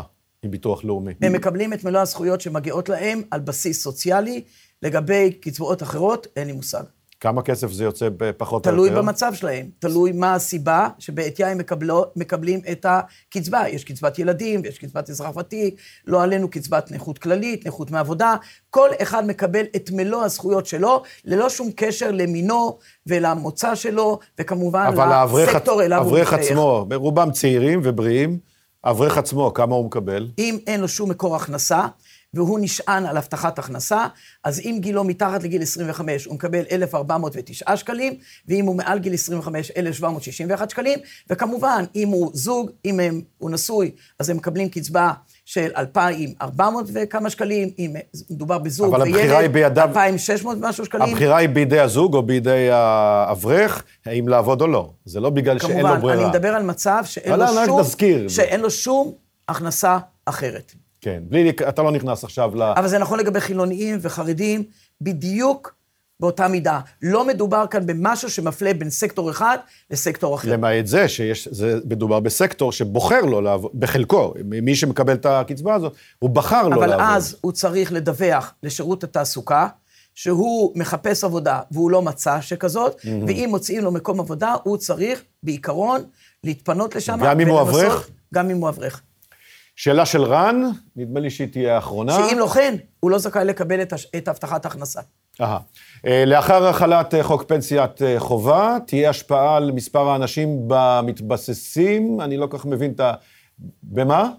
[0.45, 1.13] מביטוח לאומי.
[1.23, 4.45] הם מקבלים את מלוא הזכויות שמגיעות להם על בסיס סוציאלי.
[4.83, 6.83] לגבי קצבאות אחרות, אין לי מושג.
[7.25, 8.89] כמה כסף זה יוצא פחות או יותר?
[8.89, 13.69] תלוי במצב שלהם, תלוי מה הסיבה שבעטייה הם מקבלו, מקבלים את הקצבה.
[13.69, 15.75] יש קצבת ילדים ויש קצבת אזרח ותיק,
[16.07, 18.37] לא עלינו קצבת נכות כללית, נכות מעבודה.
[18.71, 25.13] כל אחד מקבל את מלוא הזכויות שלו, ללא שום קשר למינו ולמוצא שלו, וכמובן אבל
[25.13, 26.51] האברך לסקטור אליו הוא האברך משתייך.
[26.51, 28.39] עצמו, ברובם צעירים ובריאים,
[28.85, 30.29] האברך עצמו, כמה הוא מקבל?
[30.39, 31.87] אם אין לו שום מקור הכנסה,
[32.35, 34.07] והוא נשען על הבטחת הכנסה,
[34.45, 38.15] אז אם גילו מתחת לגיל 25, הוא מקבל 1,409 שקלים,
[38.49, 40.99] ואם הוא מעל גיל 25, 1,761 שקלים,
[41.31, 45.13] וכמובן, אם הוא זוג, אם הם, הוא נשוי, אז הם מקבלים קצבה
[45.45, 47.95] של 2,400 וכמה שקלים, אם
[48.31, 51.03] מדובר בזוג היא בידיו- 2,600 ומשהו שקלים.
[51.15, 54.91] הבחירה היא בידי הזוג או בידי האברך, האם לעבוד או לא.
[55.05, 56.23] זה לא בגלל שאין לו כמובן, ברירה.
[56.23, 58.29] אני מדבר על מצב שאין אבל לו רק שום, נזכיר.
[58.29, 59.13] שאין לו שום
[59.49, 60.75] הכנסה אחרת.
[61.05, 62.63] כן, בלי, אתה לא נכנס עכשיו ל...
[62.63, 64.65] אבל זה נכון לגבי חילוניים וחרדים,
[65.01, 65.75] בדיוק
[66.21, 66.81] באותה מידה.
[67.03, 69.59] לא מדובר כאן במשהו שמפלה בין סקטור אחד
[69.91, 70.53] לסקטור אחר.
[70.53, 75.93] למעט זה שיש, זה מדובר בסקטור שבוחר לו לעבוד, בחלקו, מי שמקבל את הקצבה הזאת,
[76.19, 77.07] הוא בחר לו אבל לעבוד.
[77.09, 79.69] אז הוא צריך לדווח לשירות התעסוקה,
[80.15, 86.01] שהוא מחפש עבודה והוא לא מצא שכזאת, ואם מוצאים לו מקום עבודה, הוא צריך בעיקרון
[86.45, 87.19] להתפנות לשם.
[87.25, 88.11] גם אם הוא אברך?
[88.35, 89.03] גם אם הוא אברך.
[89.77, 90.63] שאלה של רן,
[90.97, 92.13] נדמה לי שהיא תהיה האחרונה.
[92.13, 95.01] שאם לא כן, הוא לא זכאי לקבל את הש- את הבטחת ההכנסה.
[95.41, 95.59] אהה.
[96.07, 102.37] אה, לאחר החלת אה, חוק פנסיית אה, חובה, תהיה השפעה על מספר האנשים במתבססים, אני
[102.37, 103.13] לא כל כך מבין את ה...
[103.83, 104.31] במה?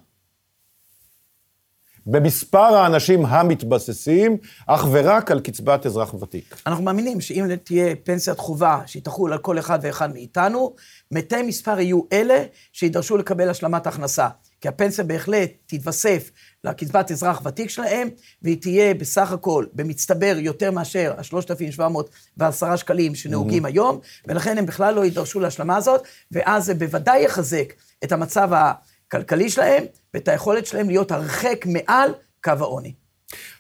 [2.08, 6.56] במספר האנשים המתבססים, אך ורק על קצבת אזרח ותיק.
[6.68, 10.76] אנחנו מאמינים שאם תהיה פנסיית חובה שהיא תחול על כל אחד ואחד מאיתנו,
[11.12, 14.28] מתי מספר יהיו אלה שידרשו לקבל השלמת הכנסה.
[14.66, 16.32] כי הפנסיה בהחלט תתווסף
[16.64, 18.08] לקצבת אזרח ותיק שלהם,
[18.42, 25.06] והיא תהיה בסך הכל, במצטבר, יותר מאשר ה-3,710 שקלים שנהוגים היום, ולכן הם בכלל לא
[25.06, 26.02] יידרשו להשלמה הזאת,
[26.32, 32.10] ואז זה בוודאי יחזק את המצב הכלכלי שלהם, ואת היכולת שלהם להיות הרחק מעל
[32.44, 32.94] קו העוני.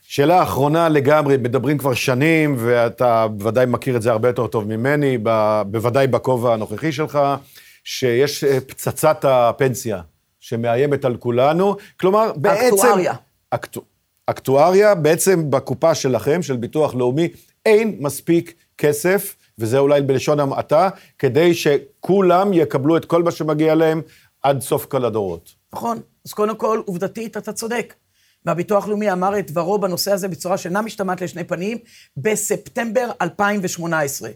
[0.02, 5.18] שאלה אחרונה לגמרי, מדברים כבר שנים, ואתה בוודאי מכיר את זה הרבה יותר טוב ממני,
[5.24, 7.20] ב- בוודאי בכובע הנוכחי שלך,
[7.84, 10.02] שיש אה, פצצת הפנסיה
[10.46, 11.76] שמאיימת על כולנו.
[12.00, 12.76] כלומר, בעצם...
[12.76, 13.14] אקטואריה.
[13.50, 13.82] אקטו...
[14.26, 17.28] אקטואריה, בעצם בקופה שלכם, של ביטוח לאומי,
[17.66, 20.90] אין מספיק כסף, וזה אולי בלשון המעטה,
[21.20, 24.02] כדי שכולם יקבלו את כל מה שמגיע להם
[24.44, 25.54] עד סוף כל הדורות.
[25.74, 26.00] נכון.
[26.26, 27.94] אז קודם כל, עובדתית, אתה צודק.
[28.46, 31.78] והביטוח הלאומי אמר את דברו בנושא הזה בצורה שאינה משתמעת לשני פנים,
[32.18, 34.30] בספטמבר 2018.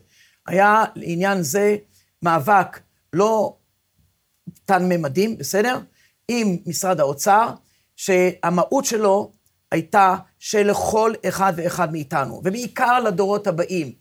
[0.47, 1.75] היה לעניין זה
[2.23, 2.79] מאבק
[3.13, 3.55] לא
[4.65, 5.79] תן ממדים, בסדר?
[6.31, 7.49] עם משרד האוצר,
[7.95, 9.31] שהמהות שלו
[9.71, 13.91] הייתה שלכל אחד ואחד מאיתנו, ובעיקר לדורות הבאים,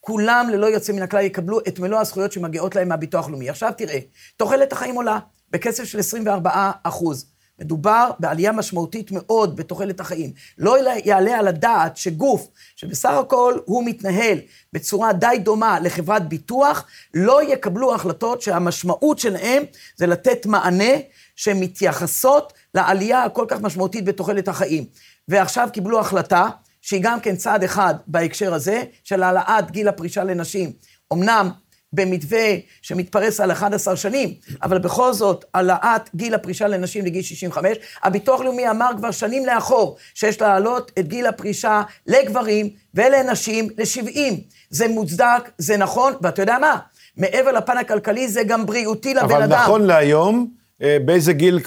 [0.00, 3.48] כולם ללא יוצא מן הכלל יקבלו את מלוא הזכויות שמגיעות להם מהביטוח הלאומי.
[3.50, 3.98] עכשיו תראה,
[4.36, 5.18] תוחלת החיים עולה
[5.50, 7.32] בקצב של 24 אחוז.
[7.58, 10.32] מדובר בעלייה משמעותית מאוד בתוחלת החיים.
[10.58, 14.38] לא יעלה על הדעת שגוף שבסך הכל הוא מתנהל
[14.72, 19.62] בצורה די דומה לחברת ביטוח, לא יקבלו החלטות שהמשמעות שלהם
[19.96, 20.92] זה לתת מענה
[21.36, 24.84] שמתייחסות לעלייה הכל כך משמעותית בתוחלת החיים.
[25.28, 26.48] ועכשיו קיבלו החלטה
[26.80, 30.72] שהיא גם כן צעד אחד בהקשר הזה, של העלאת גיל הפרישה לנשים.
[31.12, 31.50] אמנם
[31.92, 38.40] במתווה שמתפרס על 11 שנים, אבל בכל זאת, העלאת גיל הפרישה לנשים לגיל 65, הביטוח
[38.40, 44.18] הלאומי אמר כבר שנים לאחור, שיש להעלות את גיל הפרישה לגברים ולנשים ל-70.
[44.70, 46.78] זה מוצדק, זה נכון, ואתה יודע מה?
[47.16, 49.62] מעבר לפן הכלכלי, זה גם בריאותי לבן אבל אדם.
[49.62, 50.61] נכון להיום,
[51.04, 51.60] באיזה גיל...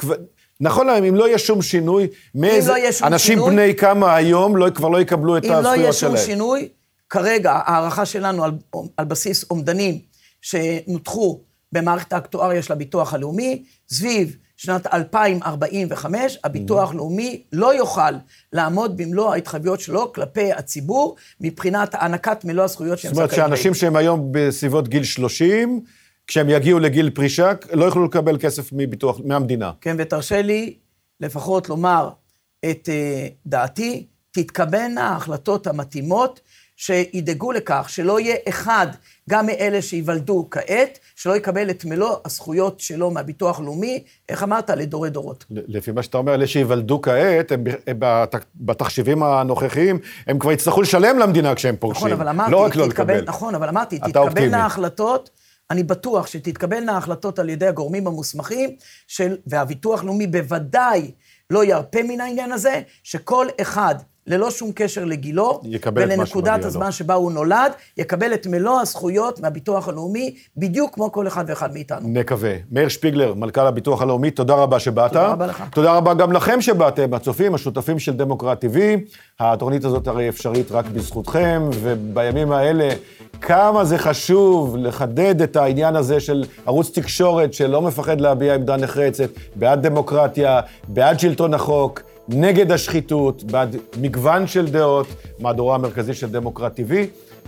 [0.59, 2.71] נכון להיום, אם לא יהיה שום שינוי, מאיזה...
[2.71, 5.77] לא שום אנשים שינוי- בני כמה היום לא, כבר לא יקבלו את אם לא הזכויות
[5.79, 6.17] יהיה שלהם.
[6.17, 6.69] שום שינוי,
[7.09, 8.51] כרגע ההערכה שלנו על,
[8.97, 9.99] על בסיס אומדנים
[10.41, 11.39] שנותחו
[11.71, 18.11] במערכת האקטואריה של הביטוח הלאומי, סביב שנת 2045, הביטוח הלאומי לא יוכל
[18.53, 23.73] לעמוד במלוא ההתחייבויות שלו כלפי הציבור, מבחינת הענקת מלוא הזכויות שהם זאת אומרת זכאים שאנשים
[23.73, 25.81] שהם היום בסביבות גיל 30,
[26.27, 29.71] כשהם יגיעו לגיל פרישה, לא יוכלו לקבל כסף מביטוח, מהמדינה.
[29.81, 30.73] כן, ותרשה לי
[31.19, 32.09] לפחות לומר
[32.71, 36.39] את uh, דעתי, תתקבלנה ההחלטות המתאימות
[36.75, 38.87] שידאגו לכך שלא יהיה אחד,
[39.29, 44.69] גם מאלה שייוולדו כעת, שלא יקבל את מלוא הזכויות שלו מהביטוח הלאומי, איך אמרת?
[44.69, 45.45] לדורי דורות.
[45.51, 47.99] לפי מה שאתה אומר, אלה שייוולדו כעת, הם, הם
[48.55, 52.07] בתחשיבים הנוכחיים, הם כבר יצטרכו לשלם למדינה כשהם פורשים.
[52.07, 53.23] נכון, אבל אמרתי, לא רק לא לקבל.
[53.25, 55.29] נכון, אבל אמרתי, תתקבלנה ההחלטות.
[55.71, 58.75] אני בטוח שתתקבלנה החלטות על ידי הגורמים המוסמכים,
[59.07, 61.11] של, והביטוח הלאומי בוודאי
[61.49, 63.95] לא ירפה מן העניין הזה, שכל אחד
[64.27, 65.61] ללא שום קשר לגילו,
[65.95, 66.91] ולנקודת הזמן לו.
[66.91, 72.07] שבה הוא נולד, יקבל את מלוא הזכויות מהביטוח הלאומי, בדיוק כמו כל אחד ואחד מאיתנו.
[72.09, 72.53] נקווה.
[72.71, 75.11] מאיר שפיגלר, מנכ"ל הביטוח הלאומי, תודה רבה שבאת.
[75.11, 75.63] תודה רבה לך.
[75.71, 78.77] תודה רבה גם לכם שבאתם, הצופים, השותפים של דמוקרט TV.
[79.39, 82.89] התוכנית הזאת הרי אפשרית רק בזכותכם, ובימים האלה,
[83.41, 89.29] כמה זה חשוב לחדד את העניין הזה של ערוץ תקשורת שלא מפחד להביע עמדה נחרצת,
[89.55, 92.14] בעד דמוקרטיה, בעד שלטון החוק.
[92.29, 95.07] נגד השחיתות, בעד מגוון של דעות,
[95.39, 96.93] מהדורו המרכזי של דמוקרט TV,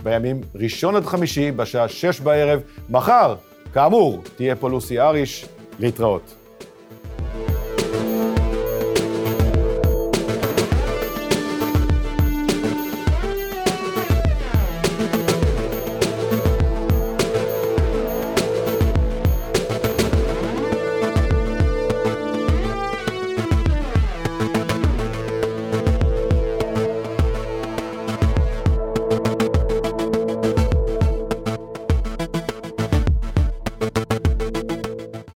[0.02, 2.60] בימים ראשון עד חמישי, בשעה שש בערב.
[2.90, 3.34] מחר,
[3.72, 5.46] כאמור, תהיה פה לוסי אריש,
[5.78, 6.34] להתראות.